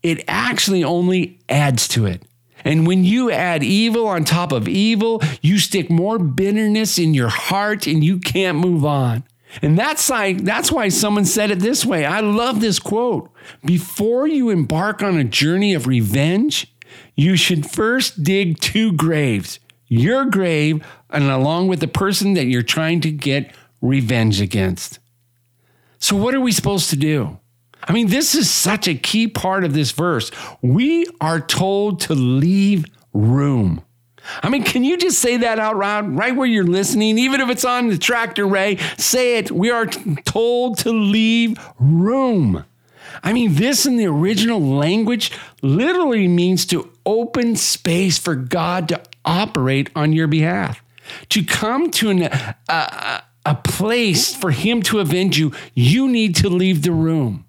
It 0.03 0.23
actually 0.27 0.83
only 0.83 1.39
adds 1.49 1.87
to 1.89 2.05
it. 2.05 2.23
And 2.67 2.85
when 2.85 3.05
you 3.05 3.31
add 3.31 3.63
evil 3.63 4.07
on 4.07 4.25
top 4.25 4.51
of 4.51 4.67
evil, 4.67 5.23
you 5.41 5.57
stick 5.57 5.89
more 5.89 6.19
bitterness 6.19 6.99
in 6.99 7.13
your 7.13 7.29
heart 7.29 7.87
and 7.87 8.03
you 8.03 8.19
can't 8.19 8.57
move 8.57 8.83
on. 8.83 9.23
And 9.61 9.79
that's 9.79 10.09
like 10.09 10.43
that's 10.43 10.69
why 10.69 10.89
someone 10.89 11.23
said 11.23 11.49
it 11.49 11.59
this 11.59 11.85
way. 11.85 12.03
I 12.03 12.19
love 12.19 12.59
this 12.59 12.77
quote. 12.77 13.31
Before 13.63 14.27
you 14.27 14.49
embark 14.49 15.01
on 15.01 15.17
a 15.17 15.23
journey 15.23 15.73
of 15.73 15.87
revenge, 15.87 16.67
you 17.15 17.37
should 17.37 17.71
first 17.71 18.21
dig 18.25 18.59
two 18.59 18.91
graves. 18.91 19.61
Your 19.87 20.25
grave 20.25 20.85
and 21.09 21.23
along 21.23 21.69
with 21.69 21.79
the 21.79 21.87
person 21.87 22.33
that 22.33 22.47
you're 22.47 22.63
trying 22.63 22.99
to 22.99 23.11
get 23.11 23.55
revenge 23.81 24.41
against. 24.41 24.99
So, 25.99 26.17
what 26.17 26.35
are 26.35 26.41
we 26.41 26.51
supposed 26.51 26.89
to 26.89 26.97
do? 26.97 27.39
I 27.87 27.93
mean, 27.93 28.07
this 28.07 28.35
is 28.35 28.51
such 28.51 28.87
a 28.87 28.95
key 28.95 29.27
part 29.27 29.63
of 29.63 29.73
this 29.73 29.91
verse. 29.91 30.29
We 30.61 31.07
are 31.21 31.39
told 31.39 32.01
to 32.01 32.15
leave 32.15 32.85
room. 33.13 33.81
I 34.43 34.49
mean, 34.49 34.63
can 34.63 34.83
you 34.83 34.97
just 34.97 35.19
say 35.19 35.37
that 35.37 35.57
out 35.57 35.77
loud 35.77 36.17
right 36.17 36.35
where 36.35 36.45
you're 36.45 36.65
listening? 36.65 37.17
Even 37.17 37.39
if 37.39 37.49
it's 37.49 37.63
on 37.63 37.87
the 37.87 37.97
tractor, 37.97 38.45
Ray, 38.45 38.77
say 38.97 39.37
it. 39.37 39.51
We 39.51 39.69
are 39.71 39.85
told 39.85 40.79
to 40.79 40.91
leave 40.91 41.57
room. 41.79 42.65
I 43.23 43.31
mean, 43.31 43.55
this 43.55 43.85
in 43.85 43.95
the 43.95 44.07
original 44.07 44.59
language 44.59 45.31
literally 45.61 46.27
means 46.27 46.65
to 46.67 46.91
open 47.05 47.55
space 47.55 48.17
for 48.17 48.35
God 48.35 48.89
to 48.89 49.01
operate 49.23 49.89
on 49.95 50.11
your 50.11 50.27
behalf, 50.27 50.83
to 51.29 51.43
come 51.43 51.89
to 51.91 52.09
an, 52.09 52.23
uh, 52.67 53.21
a 53.45 53.55
place 53.55 54.35
for 54.35 54.51
him 54.51 54.81
to 54.83 54.99
avenge 54.99 55.39
you, 55.39 55.53
you 55.73 56.09
need 56.09 56.35
to 56.35 56.49
leave 56.49 56.83
the 56.83 56.91
room. 56.91 57.45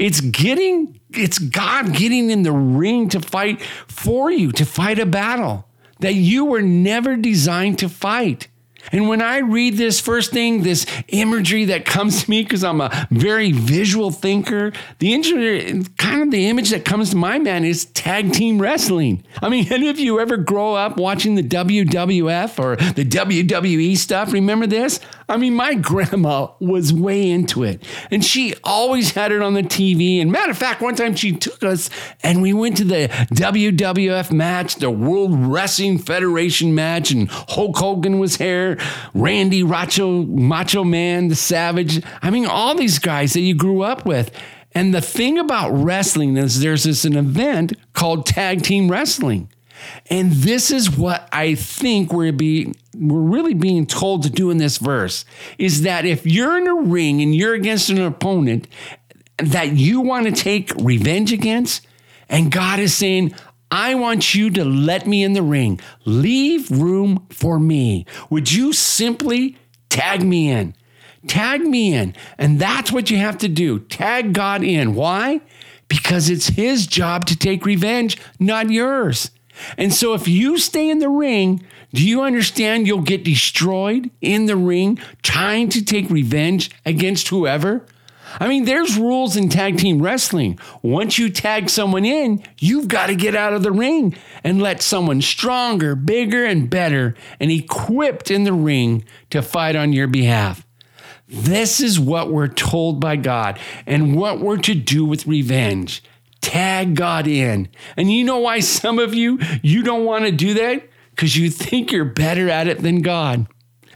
It's 0.00 0.22
getting, 0.22 0.98
it's 1.10 1.38
God 1.38 1.92
getting 1.92 2.30
in 2.30 2.42
the 2.42 2.52
ring 2.52 3.10
to 3.10 3.20
fight 3.20 3.60
for 3.86 4.30
you, 4.30 4.50
to 4.52 4.64
fight 4.64 4.98
a 4.98 5.04
battle 5.04 5.68
that 5.98 6.14
you 6.14 6.46
were 6.46 6.62
never 6.62 7.16
designed 7.16 7.78
to 7.80 7.88
fight. 7.90 8.48
And 8.92 9.08
when 9.08 9.22
I 9.22 9.38
read 9.38 9.76
this 9.76 10.00
first 10.00 10.32
thing, 10.32 10.62
this 10.62 10.86
imagery 11.08 11.66
that 11.66 11.84
comes 11.84 12.24
to 12.24 12.30
me, 12.30 12.42
because 12.42 12.64
I'm 12.64 12.80
a 12.80 13.08
very 13.10 13.52
visual 13.52 14.10
thinker, 14.10 14.72
the 14.98 15.14
imagery, 15.14 15.84
kind 15.98 16.22
of 16.22 16.30
the 16.30 16.48
image 16.48 16.70
that 16.70 16.84
comes 16.84 17.10
to 17.10 17.16
my 17.16 17.38
mind 17.38 17.64
is 17.64 17.86
tag 17.86 18.32
team 18.32 18.60
wrestling. 18.60 19.24
I 19.42 19.48
mean, 19.48 19.66
any 19.72 19.88
of 19.88 19.98
you 19.98 20.20
ever 20.20 20.36
grow 20.36 20.74
up 20.74 20.96
watching 20.96 21.34
the 21.34 21.42
WWF 21.42 22.58
or 22.58 22.76
the 22.76 23.04
WWE 23.04 23.96
stuff? 23.96 24.32
Remember 24.32 24.66
this? 24.66 25.00
I 25.28 25.36
mean, 25.36 25.54
my 25.54 25.74
grandma 25.90 26.48
was 26.58 26.92
way 26.92 27.30
into 27.30 27.62
it, 27.62 27.84
and 28.10 28.24
she 28.24 28.54
always 28.64 29.12
had 29.12 29.32
it 29.32 29.42
on 29.42 29.54
the 29.54 29.62
TV. 29.62 30.20
And 30.20 30.32
matter 30.32 30.50
of 30.50 30.58
fact, 30.58 30.82
one 30.82 30.96
time 30.96 31.14
she 31.14 31.32
took 31.32 31.62
us 31.62 31.88
and 32.22 32.42
we 32.42 32.52
went 32.52 32.76
to 32.78 32.84
the 32.84 33.08
WWF 33.32 34.32
match, 34.32 34.76
the 34.76 34.90
World 34.90 35.30
Wrestling 35.32 35.98
Federation 35.98 36.74
match, 36.74 37.10
and 37.10 37.28
Hulk 37.30 37.76
Hogan 37.76 38.18
was 38.18 38.36
here, 38.36 38.69
Randy 39.14 39.62
Macho, 39.62 40.22
Macho 40.22 40.84
Man, 40.84 41.28
the 41.28 41.36
Savage. 41.36 42.02
I 42.22 42.30
mean, 42.30 42.46
all 42.46 42.74
these 42.74 42.98
guys 42.98 43.32
that 43.34 43.40
you 43.40 43.54
grew 43.54 43.82
up 43.82 44.04
with. 44.04 44.30
And 44.72 44.94
the 44.94 45.00
thing 45.00 45.38
about 45.38 45.70
wrestling 45.70 46.36
is 46.36 46.60
there's 46.60 46.84
this 46.84 47.04
an 47.04 47.16
event 47.16 47.72
called 47.92 48.26
tag 48.26 48.62
team 48.62 48.90
wrestling. 48.90 49.48
And 50.10 50.32
this 50.32 50.70
is 50.70 50.96
what 50.96 51.28
I 51.32 51.54
think 51.54 52.12
we're 52.12 52.32
being 52.32 52.74
we're 52.96 53.20
really 53.20 53.54
being 53.54 53.86
told 53.86 54.24
to 54.24 54.30
do 54.30 54.50
in 54.50 54.58
this 54.58 54.78
verse 54.78 55.24
is 55.58 55.82
that 55.82 56.04
if 56.04 56.26
you're 56.26 56.58
in 56.58 56.66
a 56.66 56.74
ring 56.74 57.22
and 57.22 57.34
you're 57.34 57.54
against 57.54 57.88
an 57.88 58.02
opponent 58.02 58.66
that 59.38 59.72
you 59.72 60.00
want 60.00 60.26
to 60.26 60.32
take 60.32 60.72
revenge 60.76 61.32
against, 61.32 61.86
and 62.28 62.52
God 62.52 62.78
is 62.78 62.94
saying, 62.94 63.34
I 63.70 63.94
want 63.94 64.34
you 64.34 64.50
to 64.50 64.64
let 64.64 65.06
me 65.06 65.22
in 65.22 65.32
the 65.32 65.42
ring. 65.42 65.80
Leave 66.04 66.70
room 66.70 67.26
for 67.30 67.58
me. 67.58 68.04
Would 68.28 68.52
you 68.52 68.72
simply 68.72 69.56
tag 69.88 70.22
me 70.22 70.50
in? 70.50 70.74
Tag 71.26 71.60
me 71.60 71.94
in. 71.94 72.14
And 72.38 72.58
that's 72.58 72.90
what 72.90 73.10
you 73.10 73.18
have 73.18 73.38
to 73.38 73.48
do. 73.48 73.78
Tag 73.80 74.32
God 74.32 74.64
in. 74.64 74.94
Why? 74.94 75.40
Because 75.88 76.30
it's 76.30 76.48
his 76.48 76.86
job 76.86 77.26
to 77.26 77.36
take 77.36 77.64
revenge, 77.64 78.18
not 78.38 78.70
yours. 78.70 79.30
And 79.76 79.92
so 79.92 80.14
if 80.14 80.26
you 80.26 80.58
stay 80.58 80.88
in 80.88 81.00
the 81.00 81.08
ring, 81.08 81.64
do 81.92 82.06
you 82.06 82.22
understand 82.22 82.86
you'll 82.86 83.02
get 83.02 83.24
destroyed 83.24 84.10
in 84.20 84.46
the 84.46 84.56
ring 84.56 84.98
trying 85.22 85.68
to 85.70 85.84
take 85.84 86.08
revenge 86.08 86.70
against 86.86 87.28
whoever? 87.28 87.84
I 88.38 88.46
mean, 88.46 88.64
there's 88.64 88.96
rules 88.96 89.36
in 89.36 89.48
tag 89.48 89.78
team 89.78 90.00
wrestling. 90.00 90.58
Once 90.82 91.18
you 91.18 91.30
tag 91.30 91.68
someone 91.68 92.04
in, 92.04 92.44
you've 92.58 92.88
got 92.88 93.06
to 93.06 93.16
get 93.16 93.34
out 93.34 93.52
of 93.52 93.62
the 93.62 93.72
ring 93.72 94.14
and 94.44 94.62
let 94.62 94.82
someone 94.82 95.20
stronger, 95.20 95.96
bigger, 95.96 96.44
and 96.44 96.70
better 96.70 97.14
and 97.40 97.50
equipped 97.50 98.30
in 98.30 98.44
the 98.44 98.52
ring 98.52 99.04
to 99.30 99.42
fight 99.42 99.74
on 99.74 99.92
your 99.92 100.06
behalf. 100.06 100.66
This 101.26 101.80
is 101.80 101.98
what 101.98 102.30
we're 102.30 102.48
told 102.48 103.00
by 103.00 103.16
God 103.16 103.58
and 103.86 104.16
what 104.16 104.40
we're 104.40 104.58
to 104.58 104.74
do 104.74 105.04
with 105.04 105.26
revenge. 105.26 106.02
Tag 106.40 106.94
God 106.94 107.26
in. 107.26 107.68
And 107.96 108.10
you 108.10 108.24
know 108.24 108.38
why 108.38 108.60
some 108.60 108.98
of 108.98 109.14
you, 109.14 109.38
you 109.62 109.82
don't 109.82 110.04
want 110.04 110.24
to 110.24 110.32
do 110.32 110.54
that? 110.54 110.88
Because 111.10 111.36
you 111.36 111.50
think 111.50 111.92
you're 111.92 112.04
better 112.04 112.48
at 112.48 112.66
it 112.66 112.82
than 112.82 113.02
God. 113.02 113.46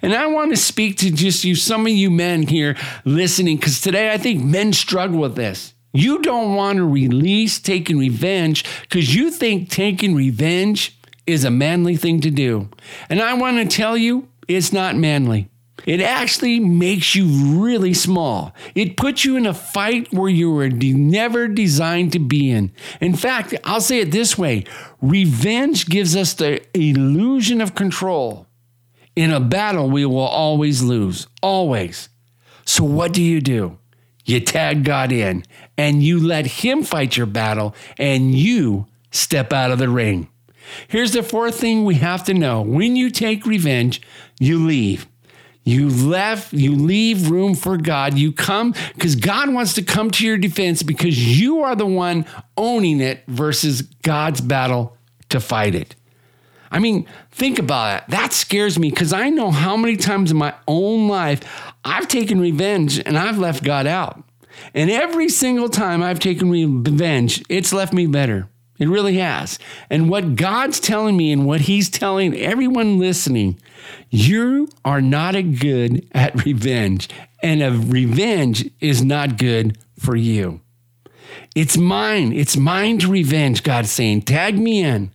And 0.04 0.12
I 0.12 0.26
want 0.26 0.50
to 0.50 0.56
speak 0.58 0.98
to 0.98 1.10
just 1.10 1.44
you, 1.44 1.54
some 1.54 1.86
of 1.86 1.92
you 1.92 2.10
men 2.10 2.42
here 2.42 2.76
listening, 3.06 3.56
because 3.56 3.80
today 3.80 4.12
I 4.12 4.18
think 4.18 4.44
men 4.44 4.74
struggle 4.74 5.18
with 5.18 5.34
this. 5.34 5.72
You 5.94 6.20
don't 6.20 6.54
want 6.56 6.76
to 6.76 6.84
release 6.84 7.58
taking 7.58 7.96
revenge 7.96 8.66
because 8.82 9.14
you 9.14 9.30
think 9.30 9.70
taking 9.70 10.14
revenge 10.14 10.98
is 11.26 11.42
a 11.42 11.50
manly 11.50 11.96
thing 11.96 12.20
to 12.20 12.30
do. 12.30 12.68
And 13.08 13.22
I 13.22 13.32
want 13.32 13.56
to 13.56 13.76
tell 13.76 13.96
you, 13.96 14.28
it's 14.46 14.74
not 14.74 14.94
manly. 14.94 15.48
It 15.86 16.02
actually 16.02 16.60
makes 16.60 17.14
you 17.14 17.24
really 17.58 17.94
small. 17.94 18.54
It 18.74 18.98
puts 18.98 19.24
you 19.24 19.38
in 19.38 19.46
a 19.46 19.54
fight 19.54 20.12
where 20.12 20.28
you 20.28 20.50
were 20.50 20.68
never 20.68 21.48
designed 21.48 22.12
to 22.12 22.18
be 22.18 22.50
in. 22.50 22.72
In 23.00 23.16
fact, 23.16 23.54
I'll 23.64 23.80
say 23.80 24.00
it 24.00 24.12
this 24.12 24.36
way 24.36 24.64
revenge 25.00 25.86
gives 25.86 26.14
us 26.14 26.34
the 26.34 26.60
illusion 26.78 27.62
of 27.62 27.74
control. 27.74 28.48
In 29.16 29.31
a 29.31 29.40
battle, 29.40 29.88
we 29.90 30.05
will 30.05 30.18
always 30.18 30.83
lose, 30.83 31.27
always. 31.42 32.09
So, 32.64 32.85
what 32.85 33.12
do 33.12 33.22
you 33.22 33.40
do? 33.40 33.79
You 34.24 34.40
tag 34.40 34.85
God 34.85 35.12
in 35.12 35.44
and 35.77 36.03
you 36.03 36.18
let 36.18 36.46
Him 36.46 36.83
fight 36.83 37.16
your 37.16 37.27
battle 37.27 37.74
and 37.98 38.35
you 38.35 38.87
step 39.11 39.53
out 39.53 39.70
of 39.70 39.79
the 39.79 39.88
ring. 39.88 40.29
Here's 40.88 41.12
the 41.12 41.22
fourth 41.22 41.61
thing 41.61 41.85
we 41.85 41.96
have 41.96 42.24
to 42.24 42.35
know 42.35 42.62
when 42.62 42.96
you 42.96 43.11
take 43.11 43.46
revenge, 43.46 44.00
you 44.40 44.64
leave. 44.64 45.07
You 45.66 45.88
left, 45.88 46.53
you 46.53 46.74
leave 46.74 47.31
room 47.31 47.55
for 47.55 47.79
God. 47.79 48.18
You 48.18 48.33
come 48.33 48.74
because 48.94 49.16
God 49.16 49.53
wants 49.53 49.74
to 49.74 49.83
come 49.83 50.11
to 50.12 50.27
your 50.27 50.37
defense 50.37 50.83
because 50.83 51.40
you 51.40 51.62
are 51.62 51.74
the 51.74 51.87
one 51.87 52.27
owning 52.57 53.00
it 53.00 53.24
versus 53.27 53.81
God's 53.81 54.42
battle 54.42 54.96
to 55.31 55.40
fight 55.40 55.74
it. 55.74 55.96
I 56.74 56.80
mean, 56.80 57.06
think 57.30 57.60
about 57.60 58.02
it. 58.02 58.10
That 58.10 58.32
scares 58.32 58.80
me 58.80 58.90
because 58.90 59.12
I 59.12 59.30
know 59.30 59.52
how 59.52 59.76
many 59.76 59.96
times 59.96 60.32
in 60.32 60.37
my 60.37 60.52
own 60.66 61.06
life 61.06 61.40
I've 61.84 62.08
taken 62.08 62.40
revenge 62.40 62.98
and 62.98 63.16
I've 63.16 63.38
left 63.38 63.62
God 63.62 63.87
out. 63.87 64.24
And 64.74 64.90
every 64.90 65.28
single 65.28 65.68
time 65.68 66.02
I've 66.02 66.18
taken 66.18 66.50
revenge, 66.50 67.44
it's 67.48 67.72
left 67.72 67.92
me 67.92 68.08
better. 68.08 68.48
It 68.80 68.88
really 68.88 69.18
has. 69.18 69.60
And 69.88 70.10
what 70.10 70.34
God's 70.34 70.80
telling 70.80 71.16
me 71.16 71.30
and 71.30 71.46
what 71.46 71.60
He's 71.62 71.88
telling 71.88 72.37
everyone 72.37 72.98
listening, 72.98 73.60
you 74.10 74.68
are 74.84 75.00
not 75.00 75.37
a 75.37 75.44
good 75.44 76.08
at 76.10 76.44
revenge. 76.44 77.08
And 77.40 77.62
a 77.62 77.70
revenge 77.70 78.68
is 78.80 79.00
not 79.00 79.38
good 79.38 79.78
for 79.96 80.16
you. 80.16 80.60
It's 81.54 81.76
mine. 81.76 82.32
It's 82.32 82.56
mine 82.56 82.98
to 82.98 83.08
revenge, 83.08 83.62
God's 83.62 83.92
saying. 83.92 84.22
Tag 84.22 84.58
me 84.58 84.82
in. 84.82 85.12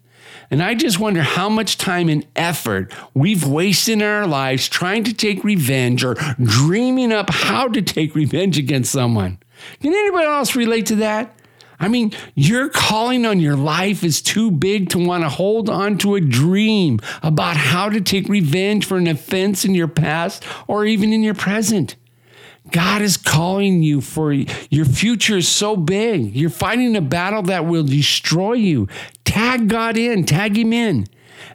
And 0.52 0.64
I 0.64 0.74
just 0.74 1.00
wonder 1.00 1.22
how 1.22 1.48
much 1.50 1.78
time 1.78 2.10
and 2.10 2.26
effort 2.36 2.92
we've 3.14 3.46
wasted 3.46 3.96
in 3.96 4.02
our 4.02 4.26
lives 4.26 4.68
trying 4.68 5.04
to 5.04 5.14
take 5.14 5.44
revenge 5.44 6.04
or 6.04 6.16
dreaming 6.42 7.12
up 7.12 7.30
how 7.30 7.68
to 7.68 7.82
take 7.82 8.16
revenge 8.16 8.58
against 8.58 8.92
someone. 8.92 9.38
Can 9.82 9.94
anybody 9.94 10.26
else 10.26 10.56
relate 10.56 10.88
to 10.88 10.96
that? 10.96 11.36
I 11.80 11.88
mean, 11.88 12.12
your 12.36 12.68
calling 12.68 13.26
on 13.26 13.40
your 13.40 13.56
life 13.56 14.04
is 14.04 14.22
too 14.22 14.52
big 14.52 14.90
to 14.90 15.06
want 15.06 15.24
to 15.24 15.30
hold 15.30 15.70
on 15.70 15.98
to 16.00 16.16
a 16.16 16.22
dream 16.22 17.00
about 17.24 17.56
how 17.56 17.90
to 17.90 18.02
take 18.02 18.28
revenge 18.28 18.86
for 18.86 18.98
an 18.98 19.08
offense 19.08 19.64
in 19.64 19.74
your 19.74 19.88
past 19.88 20.44
or 20.68 20.86
even 20.86 21.14
in 21.14 21.24
your 21.24 21.36
present. 21.36 21.96
God 22.72 23.02
is 23.02 23.18
calling 23.18 23.82
you 23.82 24.02
for 24.02 24.32
your 24.34 24.86
future 24.86 25.38
is 25.38 25.48
so 25.48 25.76
big. 25.76 26.36
You're 26.36 26.50
fighting 26.50 26.96
a 26.96 27.02
battle 27.02 27.44
that 27.44 27.66
will 27.66 27.84
destroy 27.84 28.54
you. 28.54 28.88
Tag 29.30 29.68
God 29.68 29.96
in, 29.96 30.24
tag 30.24 30.58
Him 30.58 30.74
in. 30.74 31.06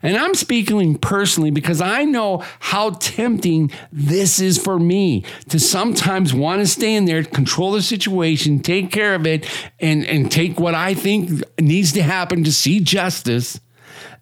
And 0.01 0.17
I'm 0.17 0.35
speaking 0.35 0.97
personally 0.97 1.51
because 1.51 1.81
I 1.81 2.05
know 2.05 2.45
how 2.61 2.91
tempting 2.91 3.73
this 3.91 4.39
is 4.39 4.59
for 4.59 4.79
me 4.79 5.25
to 5.49 5.59
sometimes 5.59 6.33
want 6.33 6.61
to 6.61 6.69
stay 6.69 6.95
in 6.95 7.05
there, 7.05 7.25
control 7.25 7.73
the 7.73 7.83
situation, 7.83 8.61
take 8.61 8.93
care 8.93 9.17
of 9.17 9.27
it, 9.27 9.45
and, 9.81 10.07
and 10.07 10.31
take 10.31 10.61
what 10.61 10.77
I 10.77 10.95
think 10.95 11.43
needs 11.61 11.93
to 11.95 12.03
happen 12.05 12.45
to 12.45 12.53
see 12.53 12.79
justice. 12.79 13.59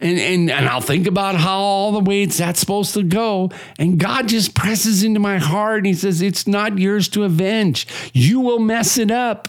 And, 0.00 0.18
and, 0.18 0.50
and 0.50 0.66
I'll 0.66 0.80
think 0.80 1.06
about 1.06 1.34
how 1.34 1.58
all 1.58 1.92
the 1.92 2.00
ways 2.00 2.38
that's 2.38 2.58
supposed 2.58 2.94
to 2.94 3.02
go. 3.02 3.50
And 3.78 4.00
God 4.00 4.28
just 4.28 4.54
presses 4.54 5.04
into 5.04 5.20
my 5.20 5.36
heart 5.36 5.78
and 5.78 5.86
He 5.86 5.94
says, 5.94 6.22
It's 6.22 6.46
not 6.46 6.78
yours 6.78 7.06
to 7.10 7.24
avenge. 7.24 7.86
You 8.14 8.40
will 8.40 8.60
mess 8.60 8.96
it 8.96 9.10
up. 9.10 9.48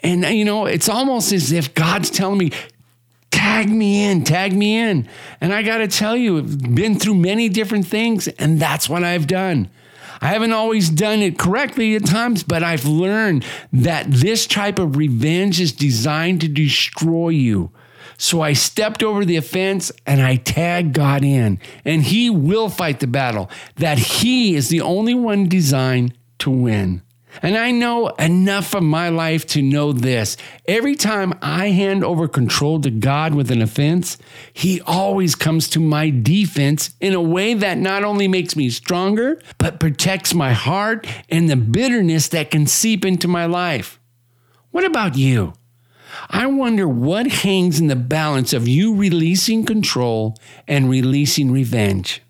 And, 0.00 0.22
you 0.24 0.44
know, 0.44 0.66
it's 0.66 0.88
almost 0.88 1.32
as 1.32 1.50
if 1.50 1.74
God's 1.74 2.10
telling 2.10 2.38
me, 2.38 2.52
tag 3.36 3.68
me 3.68 4.04
in, 4.04 4.24
tag 4.24 4.54
me 4.54 4.78
in. 4.78 5.06
And 5.40 5.52
I 5.52 5.62
got 5.62 5.78
to 5.78 5.88
tell 5.88 6.16
you, 6.16 6.38
I've 6.38 6.74
been 6.74 6.98
through 6.98 7.16
many 7.16 7.48
different 7.48 7.86
things, 7.86 8.28
and 8.28 8.58
that's 8.58 8.88
what 8.88 9.04
I've 9.04 9.26
done. 9.26 9.68
I 10.22 10.28
haven't 10.28 10.52
always 10.52 10.88
done 10.88 11.20
it 11.20 11.38
correctly 11.38 11.94
at 11.94 12.06
times, 12.06 12.42
but 12.42 12.62
I've 12.62 12.86
learned 12.86 13.44
that 13.72 14.06
this 14.10 14.46
type 14.46 14.78
of 14.78 14.96
revenge 14.96 15.60
is 15.60 15.72
designed 15.72 16.40
to 16.40 16.48
destroy 16.48 17.28
you. 17.28 17.70
So 18.16 18.40
I 18.40 18.54
stepped 18.54 19.02
over 19.02 19.26
the 19.26 19.36
offense 19.36 19.92
and 20.06 20.22
I 20.22 20.36
tagged 20.36 20.94
God 20.94 21.22
in, 21.22 21.58
and 21.84 22.02
He 22.02 22.30
will 22.30 22.70
fight 22.70 23.00
the 23.00 23.06
battle, 23.06 23.50
that 23.76 23.98
He 23.98 24.54
is 24.54 24.70
the 24.70 24.80
only 24.80 25.14
one 25.14 25.48
designed 25.48 26.14
to 26.38 26.50
win. 26.50 27.02
And 27.42 27.56
I 27.56 27.70
know 27.70 28.08
enough 28.08 28.74
of 28.74 28.82
my 28.82 29.08
life 29.08 29.46
to 29.48 29.62
know 29.62 29.92
this. 29.92 30.36
Every 30.66 30.94
time 30.94 31.34
I 31.42 31.70
hand 31.70 32.04
over 32.04 32.28
control 32.28 32.80
to 32.80 32.90
God 32.90 33.34
with 33.34 33.50
an 33.50 33.62
offense, 33.62 34.18
He 34.52 34.80
always 34.82 35.34
comes 35.34 35.68
to 35.70 35.80
my 35.80 36.10
defense 36.10 36.90
in 37.00 37.14
a 37.14 37.20
way 37.20 37.54
that 37.54 37.78
not 37.78 38.04
only 38.04 38.28
makes 38.28 38.56
me 38.56 38.70
stronger, 38.70 39.40
but 39.58 39.80
protects 39.80 40.34
my 40.34 40.52
heart 40.52 41.06
and 41.28 41.48
the 41.48 41.56
bitterness 41.56 42.28
that 42.28 42.50
can 42.50 42.66
seep 42.66 43.04
into 43.04 43.28
my 43.28 43.46
life. 43.46 44.00
What 44.70 44.84
about 44.84 45.16
you? 45.16 45.54
I 46.30 46.46
wonder 46.46 46.88
what 46.88 47.26
hangs 47.26 47.78
in 47.78 47.88
the 47.88 47.96
balance 47.96 48.52
of 48.52 48.66
you 48.66 48.94
releasing 48.94 49.64
control 49.64 50.36
and 50.66 50.88
releasing 50.88 51.50
revenge. 51.50 52.22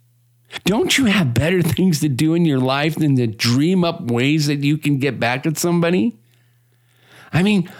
Don't 0.64 0.96
you 0.98 1.06
have 1.06 1.34
better 1.34 1.62
things 1.62 2.00
to 2.00 2.08
do 2.08 2.34
in 2.34 2.44
your 2.44 2.58
life 2.58 2.96
than 2.96 3.16
to 3.16 3.26
dream 3.26 3.84
up 3.84 4.10
ways 4.10 4.46
that 4.46 4.64
you 4.64 4.78
can 4.78 4.98
get 4.98 5.20
back 5.20 5.46
at 5.46 5.58
somebody? 5.58 6.16
I 7.32 7.42
mean, 7.42 7.70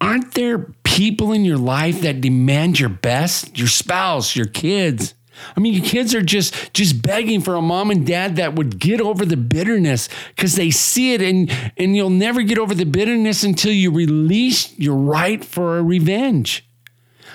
aren't 0.00 0.34
there 0.34 0.72
people 0.84 1.32
in 1.32 1.44
your 1.44 1.58
life 1.58 2.02
that 2.02 2.20
demand 2.20 2.78
your 2.78 2.88
best? 2.88 3.58
Your 3.58 3.68
spouse, 3.68 4.36
your 4.36 4.46
kids. 4.46 5.14
I 5.56 5.60
mean, 5.60 5.74
your 5.74 5.84
kids 5.84 6.14
are 6.14 6.22
just 6.22 6.72
just 6.74 7.02
begging 7.02 7.40
for 7.40 7.54
a 7.54 7.62
mom 7.62 7.90
and 7.90 8.06
dad 8.06 8.36
that 8.36 8.54
would 8.54 8.78
get 8.78 9.00
over 9.00 9.24
the 9.24 9.36
bitterness 9.36 10.08
because 10.34 10.54
they 10.54 10.70
see 10.70 11.14
it, 11.14 11.22
and 11.22 11.50
and 11.76 11.96
you'll 11.96 12.10
never 12.10 12.42
get 12.42 12.58
over 12.58 12.74
the 12.74 12.84
bitterness 12.84 13.42
until 13.42 13.72
you 13.72 13.90
release 13.90 14.78
your 14.78 14.96
right 14.96 15.44
for 15.44 15.78
a 15.78 15.82
revenge. 15.82 16.66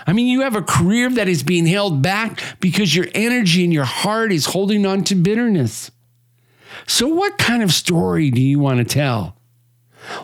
I 0.08 0.14
mean, 0.14 0.28
you 0.28 0.42
have 0.42 0.56
a 0.56 0.62
career 0.62 1.10
that 1.10 1.28
is 1.28 1.44
being 1.44 1.66
held 1.66 2.02
back 2.02 2.42
because 2.60 2.96
your 2.96 3.08
energy 3.16 3.64
and 3.64 3.74
your 3.74 3.86
heart 3.86 4.32
is 4.32 4.46
holding 4.46 4.86
on 4.86 5.04
to 5.06 5.16
bitterness. 5.16 5.92
So, 6.88 7.08
what 7.08 7.38
kind 7.38 7.64
of 7.64 7.74
story 7.74 8.30
do 8.30 8.42
you 8.42 8.60
want 8.60 8.80
to 8.80 8.86
tell? 8.86 9.38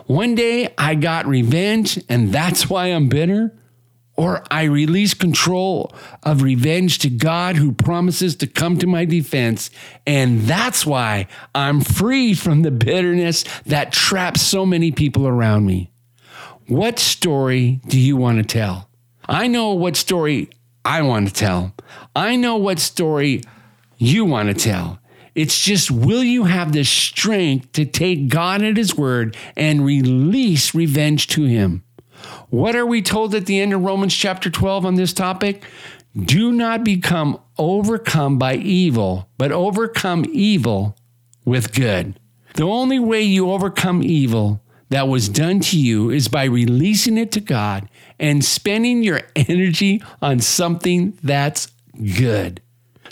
One 0.06 0.34
day 0.34 0.72
I 0.78 0.94
got 0.94 1.26
revenge 1.26 1.98
and 2.08 2.32
that's 2.32 2.70
why 2.70 2.86
I'm 2.86 3.08
bitter? 3.08 3.56
Or 4.14 4.44
I 4.50 4.64
release 4.64 5.14
control 5.14 5.92
of 6.22 6.42
revenge 6.42 6.98
to 6.98 7.10
God 7.10 7.56
who 7.56 7.72
promises 7.72 8.36
to 8.36 8.46
come 8.46 8.78
to 8.78 8.86
my 8.86 9.06
defense, 9.06 9.70
and 10.06 10.42
that's 10.42 10.84
why 10.84 11.28
I'm 11.54 11.80
free 11.80 12.34
from 12.34 12.60
the 12.60 12.70
bitterness 12.70 13.44
that 13.64 13.90
traps 13.90 14.42
so 14.42 14.66
many 14.66 14.92
people 14.92 15.26
around 15.26 15.64
me. 15.64 15.92
What 16.68 16.98
story 16.98 17.80
do 17.88 17.98
you 17.98 18.18
want 18.18 18.36
to 18.36 18.44
tell? 18.44 18.90
I 19.32 19.46
know 19.46 19.72
what 19.72 19.96
story 19.96 20.50
I 20.84 21.00
want 21.00 21.26
to 21.26 21.32
tell. 21.32 21.74
I 22.14 22.36
know 22.36 22.56
what 22.56 22.78
story 22.78 23.42
you 23.96 24.26
want 24.26 24.50
to 24.50 24.54
tell. 24.54 24.98
It's 25.34 25.58
just, 25.58 25.90
will 25.90 26.22
you 26.22 26.44
have 26.44 26.72
the 26.72 26.84
strength 26.84 27.72
to 27.72 27.86
take 27.86 28.28
God 28.28 28.60
at 28.60 28.76
His 28.76 28.94
word 28.94 29.34
and 29.56 29.86
release 29.86 30.74
revenge 30.74 31.28
to 31.28 31.44
Him? 31.44 31.82
What 32.50 32.76
are 32.76 32.84
we 32.84 33.00
told 33.00 33.34
at 33.34 33.46
the 33.46 33.58
end 33.58 33.72
of 33.72 33.80
Romans 33.80 34.14
chapter 34.14 34.50
12 34.50 34.84
on 34.84 34.96
this 34.96 35.14
topic? 35.14 35.64
Do 36.14 36.52
not 36.52 36.84
become 36.84 37.40
overcome 37.56 38.36
by 38.36 38.56
evil, 38.56 39.30
but 39.38 39.50
overcome 39.50 40.26
evil 40.28 40.94
with 41.46 41.72
good. 41.72 42.20
The 42.52 42.64
only 42.64 42.98
way 42.98 43.22
you 43.22 43.50
overcome 43.50 44.02
evil 44.02 44.60
that 44.90 45.08
was 45.08 45.30
done 45.30 45.60
to 45.60 45.78
you 45.78 46.10
is 46.10 46.28
by 46.28 46.44
releasing 46.44 47.16
it 47.16 47.32
to 47.32 47.40
God 47.40 47.88
and 48.18 48.44
spending 48.44 49.02
your 49.02 49.22
energy 49.36 50.02
on 50.20 50.40
something 50.40 51.18
that's 51.22 51.70
good. 52.16 52.60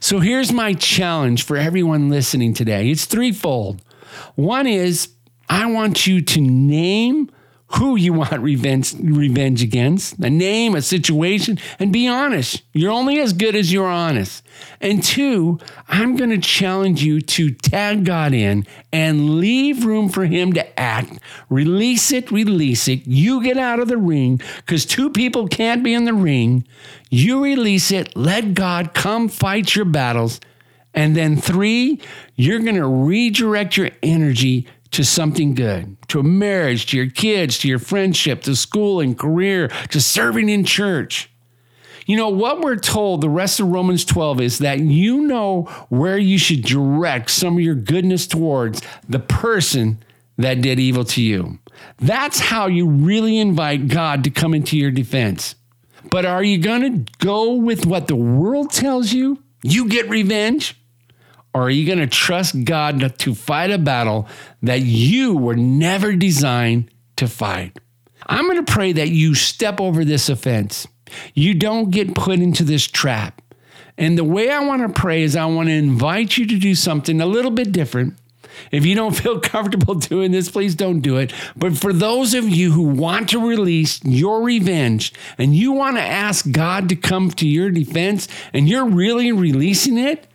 So 0.00 0.20
here's 0.20 0.52
my 0.52 0.72
challenge 0.74 1.44
for 1.44 1.56
everyone 1.56 2.08
listening 2.08 2.54
today 2.54 2.90
it's 2.90 3.04
threefold. 3.04 3.82
One 4.34 4.66
is 4.66 5.10
I 5.48 5.70
want 5.70 6.06
you 6.06 6.22
to 6.22 6.40
name 6.40 7.30
who 7.74 7.94
you 7.94 8.12
want 8.12 8.32
revenge, 8.40 8.94
revenge 8.94 9.62
against, 9.62 10.18
a 10.18 10.28
name, 10.28 10.74
a 10.74 10.82
situation, 10.82 11.58
and 11.78 11.92
be 11.92 12.08
honest. 12.08 12.62
You're 12.72 12.90
only 12.90 13.20
as 13.20 13.32
good 13.32 13.54
as 13.54 13.72
you're 13.72 13.86
honest. 13.86 14.44
And 14.80 15.02
two, 15.02 15.60
I'm 15.88 16.16
going 16.16 16.30
to 16.30 16.38
challenge 16.38 17.04
you 17.04 17.20
to 17.20 17.50
tag 17.50 18.04
God 18.04 18.34
in 18.34 18.66
and 18.92 19.38
leave 19.38 19.84
room 19.84 20.08
for 20.08 20.24
Him 20.24 20.52
to 20.54 20.80
act. 20.80 21.20
Release 21.48 22.10
it, 22.10 22.32
release 22.32 22.88
it. 22.88 23.06
You 23.06 23.42
get 23.42 23.56
out 23.56 23.78
of 23.78 23.86
the 23.86 23.98
ring 23.98 24.40
because 24.56 24.84
two 24.84 25.08
people 25.08 25.46
can't 25.46 25.84
be 25.84 25.94
in 25.94 26.06
the 26.06 26.14
ring. 26.14 26.66
You 27.08 27.44
release 27.44 27.92
it, 27.92 28.16
let 28.16 28.54
God 28.54 28.94
come 28.94 29.28
fight 29.28 29.76
your 29.76 29.84
battles. 29.84 30.40
And 30.92 31.16
then 31.16 31.36
three, 31.36 32.00
you're 32.34 32.58
going 32.58 32.74
to 32.74 32.86
redirect 32.86 33.76
your 33.76 33.90
energy 34.02 34.66
to 34.92 35.04
something 35.04 35.54
good, 35.54 35.96
to 36.08 36.20
a 36.20 36.22
marriage, 36.24 36.86
to 36.86 36.96
your 36.96 37.10
kids, 37.10 37.58
to 37.58 37.68
your 37.68 37.78
friendship, 37.78 38.42
to 38.42 38.56
school 38.56 39.00
and 39.00 39.18
career, 39.18 39.68
to 39.90 40.00
serving 40.00 40.48
in 40.48 40.64
church. 40.64 41.30
You 42.06 42.16
know, 42.16 42.28
what 42.28 42.60
we're 42.60 42.76
told 42.76 43.20
the 43.20 43.28
rest 43.28 43.60
of 43.60 43.68
Romans 43.68 44.04
12 44.04 44.40
is 44.40 44.58
that 44.58 44.80
you 44.80 45.20
know 45.22 45.62
where 45.90 46.18
you 46.18 46.38
should 46.38 46.62
direct 46.62 47.30
some 47.30 47.54
of 47.54 47.60
your 47.60 47.76
goodness 47.76 48.26
towards 48.26 48.82
the 49.08 49.20
person 49.20 50.02
that 50.36 50.60
did 50.60 50.80
evil 50.80 51.04
to 51.04 51.22
you. 51.22 51.58
That's 51.98 52.40
how 52.40 52.66
you 52.66 52.88
really 52.88 53.38
invite 53.38 53.88
God 53.88 54.24
to 54.24 54.30
come 54.30 54.54
into 54.54 54.76
your 54.76 54.90
defense. 54.90 55.54
But 56.10 56.24
are 56.24 56.42
you 56.42 56.58
going 56.58 56.82
to 57.06 57.12
go 57.18 57.54
with 57.54 57.86
what 57.86 58.08
the 58.08 58.16
world 58.16 58.72
tells 58.72 59.12
you? 59.12 59.42
You 59.62 59.88
get 59.88 60.08
revenge? 60.08 60.79
Or 61.52 61.62
are 61.62 61.70
you 61.70 61.86
going 61.86 61.98
to 61.98 62.06
trust 62.06 62.64
God 62.64 63.18
to 63.18 63.34
fight 63.34 63.70
a 63.70 63.78
battle 63.78 64.28
that 64.62 64.82
you 64.82 65.36
were 65.36 65.56
never 65.56 66.14
designed 66.14 66.90
to 67.16 67.26
fight? 67.26 67.76
I'm 68.26 68.44
going 68.44 68.64
to 68.64 68.72
pray 68.72 68.92
that 68.92 69.08
you 69.08 69.34
step 69.34 69.80
over 69.80 70.04
this 70.04 70.28
offense. 70.28 70.86
You 71.34 71.54
don't 71.54 71.90
get 71.90 72.14
put 72.14 72.38
into 72.38 72.62
this 72.62 72.86
trap. 72.86 73.42
And 73.98 74.16
the 74.16 74.24
way 74.24 74.50
I 74.50 74.60
want 74.60 74.82
to 74.82 75.00
pray 75.00 75.22
is 75.22 75.34
I 75.34 75.46
want 75.46 75.68
to 75.68 75.74
invite 75.74 76.38
you 76.38 76.46
to 76.46 76.58
do 76.58 76.74
something 76.74 77.20
a 77.20 77.26
little 77.26 77.50
bit 77.50 77.72
different. 77.72 78.14
If 78.70 78.86
you 78.86 78.94
don't 78.94 79.16
feel 79.16 79.40
comfortable 79.40 79.94
doing 79.94 80.30
this, 80.30 80.50
please 80.50 80.74
don't 80.74 81.00
do 81.00 81.16
it. 81.16 81.32
But 81.56 81.76
for 81.76 81.92
those 81.92 82.34
of 82.34 82.48
you 82.48 82.72
who 82.72 82.82
want 82.82 83.28
to 83.30 83.46
release 83.46 84.02
your 84.04 84.42
revenge 84.42 85.12
and 85.38 85.54
you 85.54 85.72
want 85.72 85.96
to 85.96 86.02
ask 86.02 86.50
God 86.50 86.88
to 86.90 86.96
come 86.96 87.30
to 87.32 87.48
your 87.48 87.70
defense 87.70 88.28
and 88.52 88.68
you're 88.68 88.88
really 88.88 89.32
releasing 89.32 89.98
it, 89.98 90.26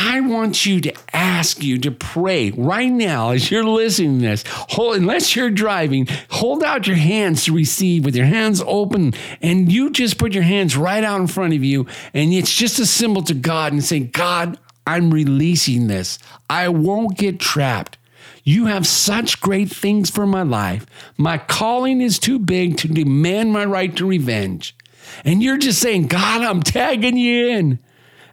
I 0.00 0.20
want 0.20 0.64
you 0.64 0.80
to 0.82 0.94
ask 1.12 1.62
you 1.62 1.76
to 1.78 1.90
pray 1.90 2.52
right 2.52 2.90
now 2.90 3.30
as 3.30 3.50
you're 3.50 3.64
listening 3.64 4.20
to 4.20 4.26
this. 4.26 4.44
Hold, 4.46 4.96
unless 4.96 5.34
you're 5.34 5.50
driving, 5.50 6.06
hold 6.30 6.62
out 6.62 6.86
your 6.86 6.96
hands 6.96 7.44
to 7.44 7.52
receive 7.52 8.04
with 8.04 8.14
your 8.14 8.26
hands 8.26 8.62
open, 8.64 9.14
and 9.42 9.72
you 9.72 9.90
just 9.90 10.16
put 10.16 10.34
your 10.34 10.44
hands 10.44 10.76
right 10.76 11.02
out 11.02 11.20
in 11.20 11.26
front 11.26 11.52
of 11.52 11.64
you, 11.64 11.86
and 12.14 12.32
it's 12.32 12.54
just 12.54 12.78
a 12.78 12.86
symbol 12.86 13.22
to 13.22 13.34
God 13.34 13.72
and 13.72 13.82
say, 13.82 13.98
God, 13.98 14.56
I'm 14.86 15.12
releasing 15.12 15.88
this. 15.88 16.20
I 16.48 16.68
won't 16.68 17.18
get 17.18 17.40
trapped. 17.40 17.98
You 18.44 18.66
have 18.66 18.86
such 18.86 19.40
great 19.40 19.68
things 19.68 20.10
for 20.10 20.26
my 20.26 20.42
life. 20.42 20.86
My 21.16 21.38
calling 21.38 22.00
is 22.00 22.18
too 22.20 22.38
big 22.38 22.76
to 22.78 22.88
demand 22.88 23.52
my 23.52 23.64
right 23.64 23.94
to 23.96 24.06
revenge. 24.06 24.76
And 25.24 25.42
you're 25.42 25.58
just 25.58 25.80
saying, 25.80 26.06
God, 26.06 26.42
I'm 26.42 26.62
tagging 26.62 27.16
you 27.16 27.48
in. 27.48 27.78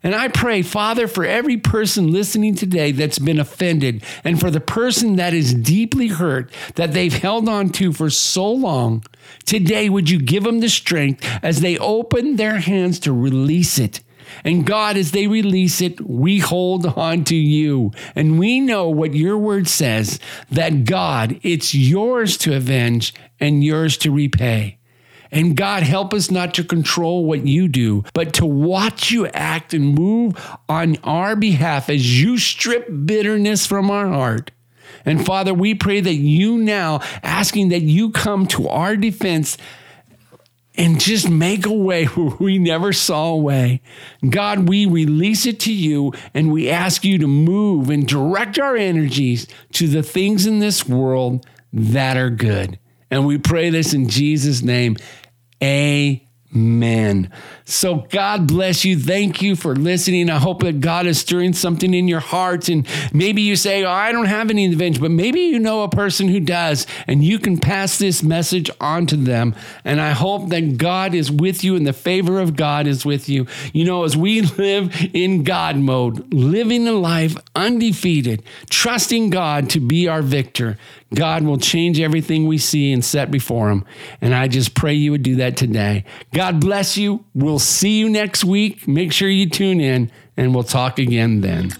And 0.05 0.13
I 0.13 0.27
pray, 0.27 0.61
Father, 0.61 1.07
for 1.07 1.25
every 1.25 1.57
person 1.57 2.11
listening 2.11 2.53
today 2.53 2.91
that's 2.91 3.17
been 3.17 3.39
offended 3.39 4.03
and 4.23 4.39
for 4.39 4.51
the 4.51 4.61
person 4.61 5.15
that 5.15 5.33
is 5.33 5.51
deeply 5.51 6.09
hurt 6.09 6.51
that 6.75 6.93
they've 6.93 7.11
held 7.11 7.49
on 7.49 7.69
to 7.69 7.91
for 7.91 8.11
so 8.11 8.51
long, 8.51 9.03
today 9.45 9.89
would 9.89 10.07
you 10.07 10.19
give 10.19 10.43
them 10.43 10.59
the 10.59 10.69
strength 10.69 11.27
as 11.41 11.61
they 11.61 11.79
open 11.79 12.35
their 12.35 12.57
hands 12.59 12.99
to 12.99 13.11
release 13.11 13.79
it. 13.79 14.01
And 14.43 14.63
God, 14.63 14.95
as 14.95 15.09
they 15.09 15.25
release 15.25 15.81
it, 15.81 15.99
we 15.99 16.37
hold 16.37 16.85
on 16.85 17.23
to 17.23 17.35
you. 17.35 17.91
And 18.15 18.37
we 18.37 18.59
know 18.59 18.87
what 18.89 19.15
your 19.15 19.39
word 19.39 19.67
says 19.67 20.19
that 20.51 20.85
God, 20.85 21.39
it's 21.41 21.73
yours 21.73 22.37
to 22.37 22.55
avenge 22.55 23.11
and 23.39 23.63
yours 23.63 23.97
to 23.97 24.11
repay. 24.11 24.77
And 25.31 25.55
God, 25.55 25.83
help 25.83 26.13
us 26.13 26.31
not 26.31 26.53
to 26.55 26.63
control 26.63 27.25
what 27.25 27.45
you 27.45 27.67
do, 27.67 28.03
but 28.13 28.33
to 28.35 28.45
watch 28.45 29.11
you 29.11 29.27
act 29.27 29.73
and 29.73 29.95
move 29.95 30.35
on 30.69 30.97
our 31.03 31.35
behalf 31.35 31.89
as 31.89 32.21
you 32.21 32.38
strip 32.38 32.88
bitterness 33.05 33.65
from 33.65 33.89
our 33.89 34.07
heart. 34.07 34.51
And 35.05 35.25
Father, 35.25 35.53
we 35.53 35.75
pray 35.75 35.99
that 36.01 36.15
you 36.15 36.57
now, 36.57 37.01
asking 37.21 37.69
that 37.69 37.81
you 37.81 38.11
come 38.11 38.47
to 38.47 38.67
our 38.67 38.95
defense 38.95 39.57
and 40.77 40.99
just 40.99 41.29
make 41.29 41.65
a 41.65 41.73
way 41.73 42.05
where 42.05 42.35
we 42.39 42.57
never 42.57 42.93
saw 42.93 43.33
a 43.33 43.38
way. 43.38 43.81
God, 44.27 44.67
we 44.67 44.85
release 44.85 45.45
it 45.45 45.59
to 45.61 45.73
you 45.73 46.13
and 46.33 46.51
we 46.51 46.69
ask 46.69 47.03
you 47.03 47.17
to 47.19 47.27
move 47.27 47.89
and 47.89 48.07
direct 48.07 48.59
our 48.59 48.75
energies 48.75 49.47
to 49.73 49.88
the 49.88 50.03
things 50.03 50.45
in 50.45 50.59
this 50.59 50.88
world 50.88 51.45
that 51.71 52.17
are 52.17 52.29
good. 52.29 52.79
And 53.15 53.25
we 53.25 53.38
pray 53.38 53.69
this 53.69 53.93
in 53.93 54.10
Jesus' 54.10 54.62
name. 54.62 54.97
Amen. 55.63 57.32
So 57.63 58.06
God 58.10 58.45
bless 58.45 58.84
you. 58.84 58.99
Thank 58.99 59.41
you 59.41 59.56
for 59.56 59.73
listening. 59.73 60.30
I 60.30 60.38
hope 60.38 60.62
that 60.63 60.82
God 60.82 61.06
is 61.06 61.17
stirring 61.17 61.54
something 61.54 61.93
in 61.93 62.10
your 62.10 62.19
heart. 62.19 62.67
And 62.67 62.86
maybe 63.13 63.41
you 63.41 63.56
say, 63.56 63.86
oh, 63.86 63.89
I 63.89 64.12
don't 64.12 64.25
have 64.25 64.49
any 64.49 64.65
invention, 64.65 65.01
but 65.01 65.12
maybe 65.12 65.39
you 65.39 65.60
know 65.60 65.84
a 65.84 65.89
person 65.89 66.28
who 66.28 66.41
does, 66.41 66.86
and 67.08 67.23
you 67.23 67.39
can 67.39 67.58
pass 67.58 67.97
this 67.97 68.21
message 68.21 68.69
on 68.82 69.08
to 69.08 69.15
them. 69.15 69.56
And 69.86 70.01
I 70.01 70.12
hope 70.12 70.49
that 70.49 70.78
God 70.78 71.15
is 71.15 71.32
with 71.32 71.63
you 71.63 71.78
and 71.78 71.88
the 71.88 71.93
favor 71.93 72.41
of 72.41 72.58
God 72.58 72.86
is 72.86 73.06
with 73.06 73.30
you. 73.30 73.47
You 73.71 73.86
know, 73.86 74.04
as 74.04 74.17
we 74.17 74.41
live 74.58 74.93
in 75.13 75.43
God 75.45 75.78
mode, 75.78 76.34
living 76.34 76.86
a 76.86 76.91
life 76.91 77.38
undefeated, 77.56 78.43
trusting 78.69 79.30
God 79.30 79.69
to 79.69 79.80
be 79.80 80.10
our 80.10 80.21
victor, 80.21 80.78
God 81.15 81.43
will 81.43 81.58
change 81.58 81.99
everything 81.99 82.45
we 82.45 82.58
see 82.58 82.91
and 82.91 83.04
set 83.04 83.32
before 83.32 83.69
Him. 83.69 83.86
And 84.21 84.36
I 84.36 84.47
just 84.47 84.75
pray 84.75 84.93
you 84.93 85.12
would 85.12 85.23
do 85.23 85.38
that 85.38 85.58
today. 85.58 86.06
God 86.34 86.62
bless 86.62 86.97
you. 86.97 87.25
We'll 87.34 87.60
see 87.60 87.97
you 87.97 88.10
next 88.10 88.43
week. 88.43 88.88
Make 88.88 89.12
sure 89.12 89.30
you 89.30 89.49
tune 89.49 89.80
in, 89.80 90.12
and 90.38 90.54
we'll 90.54 90.63
talk 90.63 90.99
again 90.99 91.41
then. 91.41 91.71